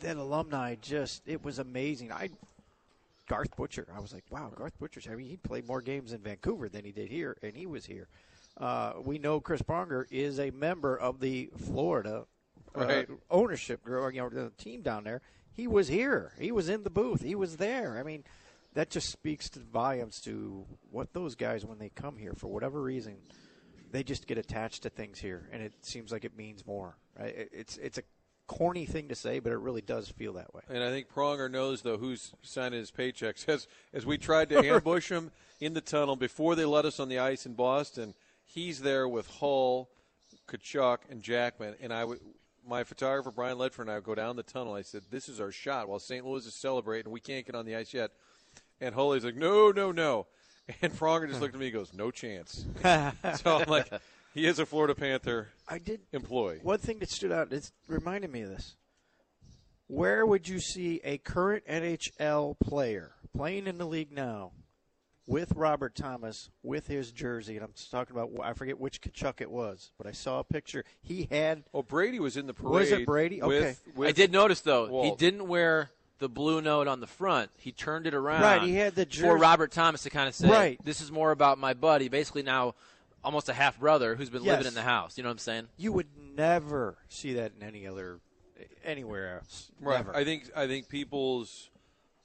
That 0.00 0.16
alumni 0.16 0.76
just 0.80 1.22
it 1.26 1.44
was 1.44 1.58
amazing. 1.58 2.12
I 2.12 2.30
Garth 3.28 3.56
Butcher. 3.56 3.86
I 3.94 4.00
was 4.00 4.12
like, 4.12 4.24
wow, 4.30 4.50
Garth 4.54 4.78
Butcher's. 4.78 5.08
I 5.10 5.14
mean, 5.14 5.28
he 5.28 5.36
played 5.36 5.66
more 5.66 5.80
games 5.80 6.12
in 6.12 6.20
Vancouver 6.20 6.68
than 6.68 6.84
he 6.84 6.92
did 6.92 7.08
here, 7.08 7.36
and 7.42 7.56
he 7.56 7.66
was 7.66 7.86
here. 7.86 8.08
Uh, 8.56 8.94
we 9.04 9.18
know 9.18 9.40
Chris 9.40 9.62
Pronger 9.62 10.04
is 10.10 10.38
a 10.38 10.50
member 10.50 10.96
of 10.96 11.20
the 11.20 11.50
Florida 11.56 12.26
uh, 12.74 12.84
Right. 12.84 13.08
ownership 13.30 13.82
group, 13.82 14.14
you 14.14 14.20
know, 14.20 14.28
the 14.28 14.50
team 14.58 14.82
down 14.82 15.04
there. 15.04 15.22
He 15.54 15.66
was 15.66 15.88
here. 15.88 16.32
He 16.38 16.52
was 16.52 16.68
in 16.68 16.82
the 16.82 16.90
booth. 16.90 17.22
He 17.22 17.34
was 17.34 17.56
there. 17.56 17.98
I 17.98 18.02
mean, 18.02 18.24
that 18.74 18.90
just 18.90 19.10
speaks 19.10 19.50
to 19.50 19.60
volumes 19.60 20.20
to 20.22 20.64
what 20.90 21.12
those 21.12 21.34
guys, 21.34 21.64
when 21.64 21.78
they 21.78 21.90
come 21.90 22.16
here, 22.16 22.32
for 22.34 22.48
whatever 22.48 22.80
reason, 22.80 23.16
they 23.90 24.02
just 24.02 24.26
get 24.26 24.38
attached 24.38 24.82
to 24.84 24.90
things 24.90 25.18
here, 25.18 25.48
and 25.52 25.62
it 25.62 25.74
seems 25.82 26.10
like 26.10 26.24
it 26.24 26.36
means 26.36 26.66
more. 26.66 26.96
Right? 27.18 27.48
It's 27.52 27.76
it's 27.76 27.98
a 27.98 28.02
corny 28.46 28.86
thing 28.86 29.08
to 29.08 29.14
say, 29.14 29.38
but 29.38 29.52
it 29.52 29.58
really 29.58 29.82
does 29.82 30.08
feel 30.08 30.32
that 30.34 30.52
way. 30.54 30.62
And 30.68 30.82
I 30.82 30.90
think 30.90 31.12
Pronger 31.12 31.50
knows 31.50 31.82
though 31.82 31.98
who's 31.98 32.32
signing 32.42 32.78
his 32.78 32.90
paychecks. 32.90 33.48
As 33.48 33.68
as 33.92 34.06
we 34.06 34.18
tried 34.18 34.48
to 34.50 34.58
ambush 34.66 35.10
him 35.10 35.30
in 35.60 35.74
the 35.74 35.80
tunnel 35.80 36.16
before 36.16 36.54
they 36.54 36.64
let 36.64 36.84
us 36.84 36.98
on 36.98 37.08
the 37.08 37.18
ice 37.18 37.46
in 37.46 37.54
Boston, 37.54 38.14
he's 38.44 38.80
there 38.80 39.06
with 39.06 39.28
Hull, 39.28 39.90
Tkachuk, 40.48 40.98
and 41.10 41.22
Jackman. 41.22 41.76
And 41.80 41.92
I 41.92 42.04
would, 42.04 42.20
my 42.66 42.84
photographer 42.84 43.30
Brian 43.30 43.58
Ledford 43.58 43.80
and 43.80 43.90
I 43.90 43.96
would 43.96 44.04
go 44.04 44.14
down 44.14 44.36
the 44.36 44.42
tunnel. 44.42 44.74
I 44.74 44.82
said, 44.82 45.02
"This 45.10 45.28
is 45.28 45.40
our 45.40 45.50
shot." 45.50 45.88
While 45.88 45.98
St. 45.98 46.24
Louis 46.24 46.46
is 46.46 46.54
celebrating, 46.54 47.12
we 47.12 47.20
can't 47.20 47.44
get 47.46 47.54
on 47.54 47.66
the 47.66 47.76
ice 47.76 47.92
yet. 47.92 48.12
And 48.80 48.94
Hulley's 48.94 49.24
like, 49.24 49.36
"No, 49.36 49.70
no, 49.70 49.92
no." 49.92 50.26
And 50.80 50.92
Pronger 50.92 51.28
just 51.28 51.40
looked 51.40 51.54
at 51.54 51.60
me 51.60 51.66
and 51.66 51.74
goes, 51.74 51.92
"No 51.92 52.10
chance." 52.12 52.64
so 52.82 53.58
I'm 53.58 53.68
like, 53.68 53.90
he 54.32 54.46
is 54.46 54.58
a 54.58 54.66
Florida 54.66 54.94
Panther 54.94 55.48
I 55.68 55.78
did 55.78 56.00
employee. 56.12 56.60
One 56.62 56.78
thing 56.78 56.98
that 57.00 57.10
stood 57.10 57.32
out, 57.32 57.52
it 57.52 57.70
reminded 57.86 58.30
me 58.30 58.42
of 58.42 58.50
this. 58.50 58.76
Where 59.88 60.24
would 60.24 60.48
you 60.48 60.58
see 60.60 61.00
a 61.04 61.18
current 61.18 61.66
NHL 61.66 62.58
player 62.58 63.12
playing 63.36 63.66
in 63.66 63.76
the 63.76 63.86
league 63.86 64.12
now 64.12 64.52
with 65.26 65.52
Robert 65.54 65.94
Thomas 65.94 66.50
with 66.62 66.86
his 66.86 67.12
jersey? 67.12 67.56
And 67.56 67.64
I'm 67.64 67.72
just 67.74 67.90
talking 67.90 68.14
about, 68.16 68.30
I 68.42 68.52
forget 68.54 68.78
which 68.78 69.00
Tkachuk 69.00 69.40
it 69.40 69.50
was, 69.50 69.92
but 69.98 70.06
I 70.06 70.12
saw 70.12 70.40
a 70.40 70.44
picture. 70.44 70.84
He 71.00 71.28
had. 71.30 71.64
Oh, 71.72 71.82
Brady 71.82 72.20
was 72.20 72.36
in 72.36 72.46
the 72.46 72.54
parade. 72.54 72.72
Was 72.72 72.92
it 72.92 73.06
Brady? 73.06 73.40
with- 73.40 73.62
Okay. 73.62 73.76
with 73.94 74.08
I 74.08 74.12
did 74.12 74.32
notice 74.32 74.60
though 74.60 75.02
he 75.04 75.14
didn't 75.16 75.46
wear 75.48 75.90
the 76.18 76.28
blue 76.28 76.60
note 76.60 76.86
on 76.86 77.00
the 77.00 77.06
front. 77.06 77.50
He 77.58 77.72
turned 77.72 78.06
it 78.06 78.14
around. 78.14 78.42
Right, 78.42 78.62
he 78.62 78.74
had 78.74 78.94
the 78.94 79.04
jersey. 79.04 79.26
for 79.26 79.36
Robert 79.36 79.72
Thomas 79.72 80.04
to 80.04 80.10
kind 80.10 80.28
of 80.28 80.34
say, 80.36 80.48
Right. 80.48 80.84
"This 80.84 81.00
is 81.00 81.10
more 81.10 81.32
about 81.32 81.58
my 81.58 81.74
buddy." 81.74 82.08
Basically, 82.08 82.42
now 82.44 82.74
almost 83.24 83.48
a 83.48 83.52
half 83.52 83.78
brother 83.80 84.14
who's 84.14 84.30
been 84.30 84.44
living 84.44 84.66
in 84.66 84.74
the 84.74 84.82
house. 84.82 85.16
You 85.18 85.24
know 85.24 85.28
what 85.30 85.32
I'm 85.34 85.38
saying? 85.38 85.68
You 85.76 85.92
would 85.92 86.08
never 86.16 86.98
see 87.08 87.32
that 87.34 87.52
in 87.58 87.66
any 87.66 87.86
other, 87.88 88.20
anywhere 88.84 89.38
else. 89.40 89.72
Right. 89.80 89.96
Never. 89.96 90.14
I 90.14 90.24
think 90.24 90.48
I 90.54 90.68
think 90.68 90.88
people's 90.88 91.70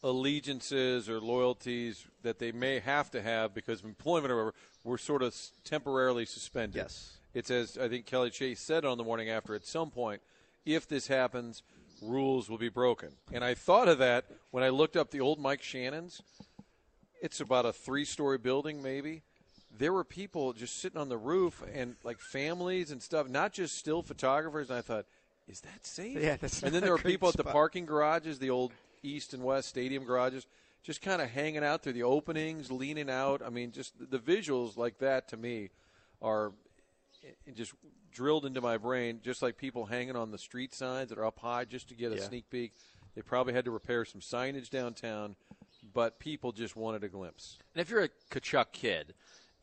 allegiances 0.03 1.09
or 1.09 1.19
loyalties 1.19 2.05
that 2.23 2.39
they 2.39 2.51
may 2.51 2.79
have 2.79 3.09
to 3.11 3.21
have 3.21 3.53
because 3.53 3.79
of 3.79 3.85
employment 3.85 4.31
or 4.31 4.35
whatever 4.35 4.53
were 4.83 4.97
sort 4.97 5.23
of 5.23 5.35
temporarily 5.63 6.25
suspended. 6.25 6.75
Yes. 6.75 7.17
It's 7.33 7.51
as 7.51 7.77
I 7.77 7.87
think 7.87 8.05
Kelly 8.05 8.29
Chase 8.29 8.59
said 8.59 8.85
on 8.85 8.97
the 8.97 9.03
morning 9.03 9.29
after. 9.29 9.53
At 9.53 9.65
some 9.65 9.91
point, 9.91 10.21
if 10.65 10.87
this 10.87 11.07
happens, 11.07 11.63
rules 12.01 12.49
will 12.49 12.57
be 12.57 12.69
broken. 12.69 13.09
And 13.31 13.43
I 13.43 13.53
thought 13.53 13.87
of 13.87 13.97
that 13.99 14.25
when 14.51 14.63
I 14.63 14.69
looked 14.69 14.95
up 14.95 15.11
the 15.11 15.21
old 15.21 15.39
Mike 15.39 15.61
Shannon's. 15.61 16.21
It's 17.21 17.39
about 17.39 17.65
a 17.65 17.73
three-story 17.73 18.37
building, 18.37 18.83
maybe. 18.83 19.23
There 19.75 19.91
were 19.91 20.03
people 20.03 20.53
just 20.53 20.79
sitting 20.79 20.99
on 20.99 21.09
the 21.09 21.17
roof 21.17 21.63
and 21.73 21.95
like 22.03 22.19
families 22.19 22.91
and 22.91 23.01
stuff, 23.01 23.27
not 23.27 23.53
just 23.53 23.77
still 23.77 24.03
photographers. 24.03 24.69
And 24.69 24.77
I 24.77 24.81
thought, 24.81 25.05
is 25.47 25.61
that 25.61 25.85
safe? 25.85 26.17
Yeah, 26.19 26.35
that's 26.35 26.61
and 26.61 26.73
then 26.73 26.81
there 26.81 26.91
were 26.91 26.97
people 26.97 27.29
at 27.29 27.35
the 27.35 27.43
parking 27.43 27.85
garages, 27.85 28.39
the 28.39 28.49
old 28.49 28.71
East 29.03 29.33
and 29.33 29.43
West 29.43 29.69
Stadium 29.69 30.03
garages, 30.05 30.45
just 30.83 31.01
kind 31.01 31.21
of 31.21 31.29
hanging 31.29 31.63
out 31.63 31.83
through 31.83 31.93
the 31.93 32.03
openings, 32.03 32.71
leaning 32.71 33.09
out. 33.09 33.41
I 33.45 33.49
mean, 33.49 33.71
just 33.71 33.93
the 34.11 34.19
visuals 34.19 34.77
like 34.77 34.99
that 34.99 35.27
to 35.29 35.37
me 35.37 35.69
are 36.21 36.51
eh, 37.23 37.51
just 37.55 37.73
drilled 38.11 38.45
into 38.45 38.61
my 38.61 38.77
brain, 38.77 39.19
just 39.23 39.41
like 39.41 39.57
people 39.57 39.85
hanging 39.85 40.15
on 40.15 40.31
the 40.31 40.37
street 40.37 40.73
signs 40.73 41.09
that 41.09 41.17
are 41.17 41.25
up 41.25 41.39
high 41.39 41.65
just 41.65 41.89
to 41.89 41.95
get 41.95 42.11
a 42.11 42.15
Yeah. 42.15 42.27
sneak 42.27 42.49
peek. 42.49 42.73
They 43.15 43.21
probably 43.21 43.53
had 43.53 43.65
to 43.65 43.71
repair 43.71 44.05
some 44.05 44.21
signage 44.21 44.69
downtown, 44.69 45.35
but 45.93 46.19
people 46.19 46.51
just 46.51 46.75
wanted 46.75 47.03
a 47.03 47.09
glimpse. 47.09 47.57
And 47.73 47.81
if 47.81 47.89
you're 47.89 48.03
a 48.03 48.09
Tkachuk 48.31 48.71
kid 48.71 49.13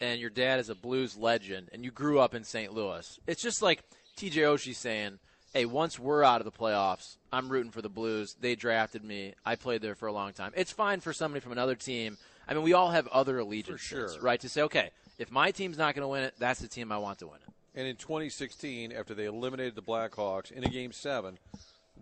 and 0.01 0.21
your 0.21 0.31
dad 0.31 0.61
is 0.61 0.69
a 0.69 0.75
blues 0.75 1.17
legend 1.17 1.69
and 1.73 1.85
you 1.85 1.91
grew 1.91 2.19
up 2.19 2.35
in 2.35 2.45
St. 2.45 2.73
Louis, 2.73 3.19
it's 3.27 3.43
just 3.43 3.63
like 3.63 3.83
TJ 4.17 4.43
Oshie 4.43 4.75
saying, 4.75 5.19
Hey, 5.55 5.67
once 5.67 6.01
we're 6.01 6.25
out 6.25 6.41
of 6.41 6.45
the 6.47 6.51
playoffs, 6.51 7.17
I'm 7.33 7.49
rooting 7.49 7.71
for 7.71 7.81
the 7.81 7.89
Blues. 7.89 8.37
They 8.41 8.57
drafted 8.57 9.05
me. 9.05 9.35
I 9.47 9.55
played 9.55 9.83
there 9.83 9.95
for 9.95 10.09
a 10.09 10.13
long 10.13 10.33
time. 10.33 10.51
It's 10.57 10.73
fine 10.73 10.99
for 10.99 11.13
somebody 11.13 11.41
from 11.41 11.53
another 11.53 11.77
team. 11.77 12.19
I 12.49 12.55
mean, 12.55 12.65
we 12.65 12.73
all 12.73 12.91
have 12.91 13.07
other 13.07 13.39
allegiances, 13.39 14.15
sure. 14.15 14.21
right? 14.21 14.41
To 14.41 14.49
say, 14.49 14.63
okay, 14.63 14.91
if 15.17 15.31
my 15.31 15.53
team's 15.53 15.79
not 15.79 15.95
going 15.95 16.03
to 16.03 16.09
win 16.09 16.25
it, 16.25 16.35
that's 16.41 16.59
the 16.59 16.67
team 16.67 16.91
I 16.91 16.99
want 16.99 17.21
to 17.21 17.29
win 17.29 17.37
it. 17.37 17.55
And 17.77 17.87
in 17.87 17.95
2016, 17.95 18.91
after 18.91 19.15
they 19.15 19.27
eliminated 19.27 19.77
the 19.77 19.83
Blackhawks 19.83 20.51
in 20.51 20.65
a 20.65 20.69
game 20.69 20.91
seven, 20.91 21.39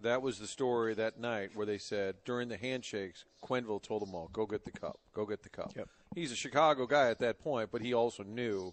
that 0.01 0.23
was 0.23 0.38
the 0.38 0.47
story 0.47 0.95
that 0.95 1.21
night 1.21 1.51
where 1.53 1.67
they 1.67 1.77
said 1.77 2.15
during 2.25 2.49
the 2.49 2.57
handshakes, 2.57 3.27
Quenneville 3.45 3.83
told 3.83 4.01
them 4.01 4.15
all, 4.15 4.31
"Go 4.33 4.47
get 4.47 4.65
the 4.65 4.71
cup. 4.71 4.99
Go 5.12 5.27
get 5.27 5.43
the 5.43 5.51
cup." 5.51 5.73
Yep. 5.77 5.88
He's 6.15 6.33
a 6.33 6.37
Chicago 6.37 6.87
guy 6.87 7.11
at 7.11 7.19
that 7.19 7.38
point, 7.38 7.71
but 7.71 7.83
he 7.83 7.93
also 7.93 8.23
knew 8.23 8.73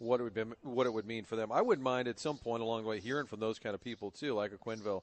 what 0.00 0.18
it 0.18 0.24
would 0.24 0.34
be, 0.34 0.42
what 0.62 0.86
it 0.86 0.92
would 0.92 1.06
mean 1.06 1.24
for 1.24 1.36
them. 1.36 1.52
I 1.52 1.62
wouldn't 1.62 1.84
mind 1.84 2.08
at 2.08 2.18
some 2.18 2.38
point 2.38 2.62
along 2.62 2.82
the 2.82 2.88
way 2.88 3.00
hearing 3.00 3.26
from 3.26 3.38
those 3.38 3.58
kind 3.58 3.74
of 3.74 3.80
people 3.82 4.10
too, 4.10 4.34
like 4.34 4.52
a 4.52 4.56
Quenneville 4.56 5.02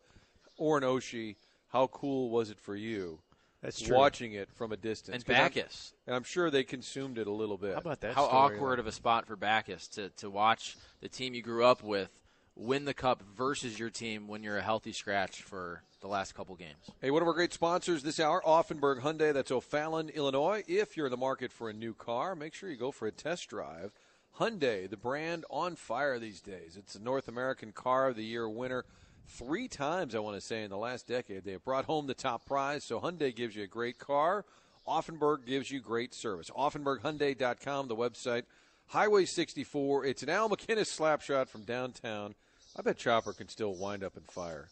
or 0.57 0.77
an 0.77 0.83
Oshie. 0.83 1.36
How 1.69 1.88
cool 1.88 2.29
was 2.29 2.49
it 2.49 2.60
for 2.60 2.75
you? 2.75 3.19
That's 3.62 3.79
true. 3.81 3.95
Watching 3.95 4.33
it 4.33 4.49
from 4.51 4.71
a 4.71 4.77
distance, 4.77 5.15
And 5.15 5.25
'Cause 5.25 5.36
I'm- 5.36 5.88
and 6.07 6.15
I'm 6.15 6.23
sure 6.23 6.49
they 6.49 6.63
consumed 6.63 7.17
it 7.17 7.27
a 7.27 7.31
little 7.31 7.57
bit. 7.57 7.73
How 7.73 7.79
about 7.79 8.01
that? 8.01 8.13
How 8.15 8.27
story, 8.27 8.55
awkward 8.55 8.77
though? 8.77 8.81
of 8.81 8.88
a 8.88 8.91
spot 8.91 9.25
for 9.25 9.36
Backes 9.36 9.88
to, 9.89 10.10
to 10.10 10.29
watch 10.29 10.77
the 11.01 11.10
team 11.10 11.33
you 11.33 11.41
grew 11.41 11.63
up 11.65 11.83
with 11.83 12.10
win 12.55 12.86
the 12.86 12.93
cup 12.93 13.21
versus 13.36 13.77
your 13.77 13.89
team 13.91 14.27
when 14.27 14.41
you're 14.41 14.57
a 14.57 14.63
healthy 14.63 14.91
scratch 14.91 15.43
for 15.43 15.83
the 16.01 16.07
last 16.07 16.33
couple 16.33 16.55
games. 16.55 16.89
Hey, 17.01 17.12
one 17.12 17.21
of 17.21 17.27
our 17.27 17.33
great 17.33 17.53
sponsors 17.53 18.01
this 18.03 18.19
hour, 18.19 18.41
Auffenberg 18.45 19.01
Hyundai. 19.01 19.31
That's 19.33 19.51
O'Fallon, 19.51 20.10
Illinois. 20.10 20.63
If 20.67 20.95
you're 20.97 21.07
in 21.07 21.12
the 21.12 21.17
market 21.17 21.51
for 21.51 21.69
a 21.69 21.73
new 21.73 21.93
car, 21.93 22.36
make 22.36 22.53
sure 22.55 22.69
you 22.69 22.77
go 22.77 22.91
for 22.91 23.07
a 23.07 23.12
test 23.12 23.47
drive. 23.49 23.91
Hyundai, 24.39 24.89
the 24.89 24.97
brand 24.97 25.45
on 25.50 25.76
fire 25.76 26.19
these 26.19 26.41
days. 26.41 26.76
It's 26.78 26.95
a 26.95 27.02
North 27.02 27.28
American 27.28 27.71
Car 27.71 28.08
of 28.08 28.15
the 28.15 28.23
Year 28.23 28.47
winner 28.47 28.86
three 29.28 29.67
times, 29.67 30.13
I 30.15 30.19
want 30.19 30.36
to 30.38 30.41
say, 30.41 30.63
in 30.63 30.69
the 30.69 30.78
last 30.78 31.08
decade. 31.08 31.43
They 31.43 31.54
have 31.54 31.65
brought 31.65 31.86
home 31.86 32.08
the 32.08 32.13
top 32.13 32.45
prize, 32.45 32.84
so 32.84 33.00
Hyundai 33.00 33.36
gives 33.36 33.56
you 33.56 33.63
a 33.63 33.67
great 33.67 33.97
car. 33.97 34.45
Auffenberg 34.88 35.45
gives 35.45 35.69
you 35.71 35.80
great 35.82 36.13
service. 36.13 36.50
AuffenbergHyundai.com, 36.52 37.88
the 37.88 37.95
website. 37.95 38.43
Highway 38.88 39.26
64. 39.26 40.06
It's 40.06 40.23
an 40.23 40.30
Al 40.30 40.50
MacInnis 40.50 40.88
slap 40.88 41.21
shot 41.21 41.50
from 41.50 41.63
downtown. 41.63 42.36
I 42.78 42.82
bet 42.84 42.97
Chopper 42.97 43.34
can 43.34 43.50
still 43.50 43.73
wind 43.76 44.04
up 44.04 44.15
in 44.15 44.23
fire. 44.23 44.67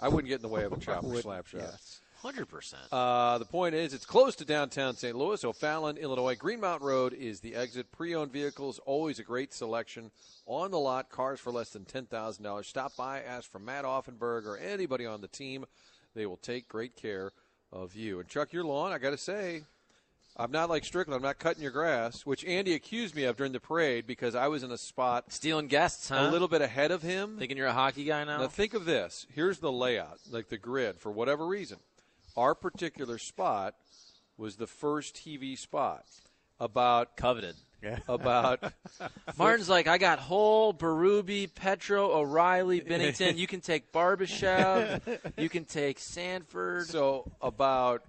I 0.00 0.08
wouldn't 0.08 0.28
get 0.28 0.36
in 0.36 0.42
the 0.42 0.48
way 0.48 0.64
of 0.64 0.72
a 0.72 0.78
Chopper 0.78 1.06
Wouldn't- 1.06 1.22
slap 1.24 1.46
shot. 1.46 1.60
yes. 1.60 2.00
100%. 2.22 2.74
Uh, 2.92 3.38
the 3.38 3.44
point 3.44 3.74
is, 3.74 3.94
it's 3.94 4.04
close 4.04 4.36
to 4.36 4.44
downtown 4.44 4.94
St. 4.94 5.16
Louis, 5.16 5.42
O'Fallon, 5.44 5.96
Illinois. 5.96 6.36
Greenmount 6.36 6.82
Road 6.82 7.12
is 7.14 7.40
the 7.40 7.54
exit. 7.54 7.90
Pre-owned 7.92 8.32
vehicles, 8.32 8.78
always 8.84 9.18
a 9.18 9.22
great 9.22 9.52
selection 9.54 10.10
on 10.46 10.70
the 10.70 10.78
lot. 10.78 11.10
Cars 11.10 11.40
for 11.40 11.50
less 11.50 11.70
than 11.70 11.84
ten 11.84 12.06
thousand 12.06 12.44
dollars. 12.44 12.66
Stop 12.66 12.96
by, 12.96 13.22
ask 13.22 13.50
for 13.50 13.58
Matt 13.58 13.84
Auffenberg 13.84 14.46
or 14.46 14.58
anybody 14.58 15.06
on 15.06 15.20
the 15.20 15.28
team. 15.28 15.64
They 16.14 16.26
will 16.26 16.36
take 16.36 16.68
great 16.68 16.96
care 16.96 17.32
of 17.72 17.94
you. 17.94 18.20
And 18.20 18.28
Chuck, 18.28 18.52
your 18.52 18.64
lawn, 18.64 18.92
I 18.92 18.98
got 18.98 19.10
to 19.10 19.18
say, 19.18 19.62
I'm 20.36 20.50
not 20.50 20.68
like 20.68 20.84
Strickland. 20.84 21.16
I'm 21.16 21.22
not 21.22 21.38
cutting 21.38 21.62
your 21.62 21.72
grass, 21.72 22.24
which 22.24 22.44
Andy 22.44 22.74
accused 22.74 23.14
me 23.14 23.24
of 23.24 23.36
during 23.36 23.52
the 23.52 23.60
parade 23.60 24.06
because 24.06 24.34
I 24.34 24.48
was 24.48 24.62
in 24.62 24.70
a 24.70 24.78
spot 24.78 25.32
Stealing 25.32 25.66
guests, 25.66 26.08
huh? 26.08 26.28
a 26.28 26.30
little 26.30 26.48
bit 26.48 26.62
ahead 26.62 26.90
of 26.90 27.02
him. 27.02 27.36
Thinking 27.38 27.56
you're 27.56 27.66
a 27.66 27.72
hockey 27.72 28.04
guy 28.04 28.24
now? 28.24 28.38
Now 28.38 28.48
think 28.48 28.74
of 28.74 28.84
this. 28.84 29.26
Here's 29.34 29.58
the 29.58 29.72
layout, 29.72 30.18
like 30.30 30.48
the 30.48 30.58
grid. 30.58 30.98
For 30.98 31.12
whatever 31.12 31.46
reason, 31.46 31.78
our 32.36 32.54
particular 32.54 33.18
spot 33.18 33.74
was 34.36 34.56
the 34.56 34.66
first 34.66 35.14
TV 35.14 35.56
spot 35.58 36.04
about 36.58 37.16
Coveted. 37.16 37.56
about 38.08 38.72
Martin's 39.38 39.68
like, 39.68 39.86
I 39.86 39.96
got 39.98 40.18
Hull, 40.18 40.74
Berube, 40.74 41.54
Petro, 41.54 42.12
O'Reilly, 42.12 42.80
Binnington. 42.86 43.36
You 43.38 43.46
can 43.46 43.60
take 43.60 43.90
Barbashev. 43.92 45.00
you 45.38 45.48
can 45.48 45.64
take 45.64 45.98
Sanford. 45.98 46.86
so 46.86 47.30
about 47.40 48.02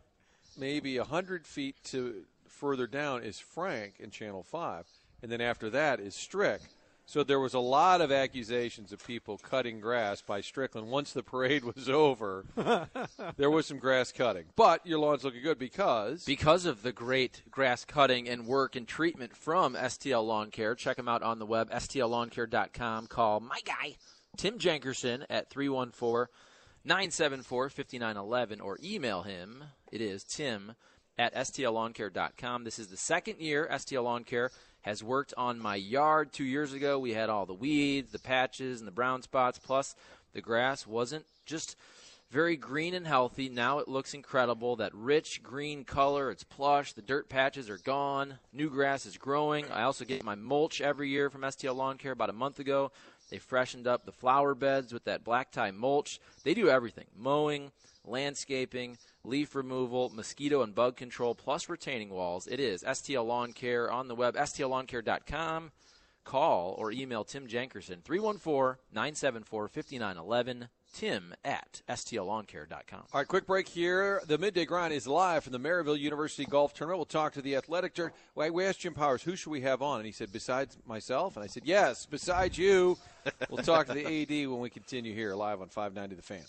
maybe 0.58 0.98
a 0.98 1.04
hundred 1.06 1.48
feet 1.48 1.76
to 1.86 2.24
further 2.48 2.86
down 2.86 3.24
is 3.24 3.40
Frank 3.40 3.94
in 4.00 4.12
Channel 4.12 4.44
Five, 4.44 4.86
and 5.24 5.32
then 5.32 5.40
after 5.42 5.70
that 5.70 6.00
is 6.00 6.16
Strick. 6.16 6.62
So 7.12 7.26
there 7.26 7.42
was 7.42 7.54
a 7.54 7.60
lot 7.60 8.00
of 8.00 8.10
accusations 8.10 8.94
of 8.94 9.06
people 9.06 9.38
cutting 9.38 9.82
grass 9.82 10.22
by 10.22 10.40
Strickland. 10.40 10.88
Once 10.88 11.12
the 11.12 11.22
parade 11.22 11.66
was 11.76 11.90
over, 11.90 12.46
there 13.36 13.52
was 13.52 13.66
some 13.66 13.80
grass 13.80 14.14
cutting. 14.14 14.46
But 14.56 14.88
your 14.88 15.00
lawn's 15.00 15.26
looking 15.26 15.44
good 15.44 15.60
because 15.60 16.24
because 16.24 16.66
of 16.66 16.84
the 16.84 16.94
great 16.94 17.42
grass 17.52 17.84
cutting 17.84 18.30
and 18.30 18.48
work 18.48 18.78
and 18.78 18.88
treatment 18.88 19.36
from 19.36 19.74
STL 19.74 20.26
Lawn 20.26 20.52
Care. 20.52 20.74
Check 20.74 20.96
them 20.96 21.10
out 21.10 21.22
on 21.22 21.38
the 21.38 21.46
web, 21.46 21.70
stlawncare.com. 21.70 23.08
Call 23.08 23.42
my 23.42 23.60
guy, 23.66 23.98
Tim 24.38 24.58
Jankerson, 24.58 25.26
at 25.30 25.50
314 25.50 26.34
974 26.86 27.70
5911 27.72 28.62
or 28.62 28.80
email 28.82 29.24
him. 29.24 29.66
It 29.92 30.00
is 30.00 30.24
tim 30.24 30.76
at 31.18 31.36
stlawncare.com. 31.36 32.64
This 32.64 32.80
is 32.80 32.88
the 32.88 32.96
second 32.96 33.42
year 33.42 33.68
STL 33.70 34.06
Lawn 34.06 34.24
Care 34.24 34.50
has 34.82 35.04
worked 35.04 35.34
on 35.38 35.60
my 35.60 35.76
yard. 35.76 36.34
Two 36.34 36.44
years 36.44 36.74
ago, 36.74 37.00
we 37.00 37.14
had 37.14 37.30
all 37.30 37.46
the 37.46 37.54
weeds, 37.54 38.12
the 38.12 38.20
patches, 38.20 38.80
and 38.80 38.88
the 38.88 38.92
brown 38.92 39.22
spots, 39.22 39.60
plus 39.60 39.96
the 40.34 40.42
grass 40.42 40.88
wasn't 40.88 41.26
just 41.46 41.76
very 42.32 42.56
green 42.56 42.94
and 42.94 43.06
healthy. 43.06 43.50
Now 43.50 43.80
it 43.80 43.90
looks 43.90 44.14
incredible. 44.14 44.78
That 44.78 44.96
rich 44.96 45.44
green 45.44 45.84
color, 45.84 46.32
it's 46.32 46.46
plush. 46.46 46.94
The 46.94 47.02
dirt 47.02 47.28
patches 47.28 47.70
are 47.70 47.78
gone. 47.78 48.40
New 48.54 48.70
grass 48.70 49.06
is 49.06 49.18
growing. 49.18 49.70
I 49.70 49.84
also 49.84 50.06
get 50.06 50.24
my 50.24 50.36
mulch 50.36 50.80
every 50.80 51.10
year 51.10 51.30
from 51.30 51.42
STL 51.42 51.76
Lawn 51.76 51.98
Care 51.98 52.14
about 52.14 52.30
a 52.30 52.34
month 52.34 52.60
ago. 52.60 52.92
They 53.30 53.38
freshened 53.38 53.86
up 53.86 54.06
the 54.06 54.14
flower 54.14 54.56
beds 54.56 54.94
with 54.94 55.04
that 55.06 55.26
black 55.26 55.52
tie 55.52 55.72
mulch. 55.72 56.20
They 56.44 56.54
do 56.54 56.70
everything 56.70 57.06
mowing, 57.18 57.72
landscaping, 58.06 58.98
leaf 59.26 59.54
removal, 59.54 60.10
mosquito 60.10 60.62
and 60.62 60.74
bug 60.74 60.96
control, 60.96 61.36
plus 61.36 61.68
retaining 61.68 62.10
walls. 62.10 62.48
It 62.48 62.62
is 62.62 62.84
STL 62.84 63.28
Lawn 63.28 63.52
Care 63.52 63.92
on 63.92 64.08
the 64.08 64.16
web, 64.16 64.36
stlawncare.com. 64.36 65.72
Call 66.24 66.76
or 66.78 66.92
email 66.92 67.24
Tim 67.24 67.48
Jankerson, 67.48 68.04
314 68.04 68.78
974 68.94 69.68
5911. 69.68 70.70
Tim 70.94 71.34
at 71.44 71.82
stlawncare.com. 71.90 73.04
All 73.14 73.20
right, 73.22 73.28
quick 73.28 73.46
break 73.46 73.68
here. 73.68 74.22
The 74.28 74.38
midday 74.38 74.66
grind 74.66 74.94
is 74.94 75.08
live 75.08 75.44
from 75.44 75.54
the 75.54 75.60
Maryville 75.60 76.00
University 76.00 76.46
Golf 76.46 76.74
Tournament. 76.74 77.00
We'll 77.00 77.06
talk 77.06 77.34
to 77.34 77.42
the 77.42 77.56
athletic 77.56 77.94
director. 77.94 78.16
Well, 78.36 78.52
we 78.52 78.66
asked 78.66 78.82
Jim 78.82 78.94
Powers, 78.94 79.24
who 79.24 79.36
should 79.36 79.52
we 79.52 79.62
have 79.62 79.82
on? 79.82 80.00
And 80.00 80.06
he 80.06 80.12
said, 80.12 80.32
besides 80.32 80.78
myself? 80.86 81.36
And 81.38 81.44
I 81.44 81.48
said, 81.48 81.64
yes, 81.66 82.06
besides 82.06 82.58
you. 82.58 82.98
We'll 83.52 83.64
talk 83.64 83.86
to 83.86 83.94
the 83.94 84.04
AD 84.04 84.50
when 84.50 84.60
we 84.62 84.72
continue 84.72 85.14
here 85.14 85.36
live 85.36 85.62
on 85.62 85.70
590 85.70 86.16
The 86.16 86.24
Fan. 86.24 86.42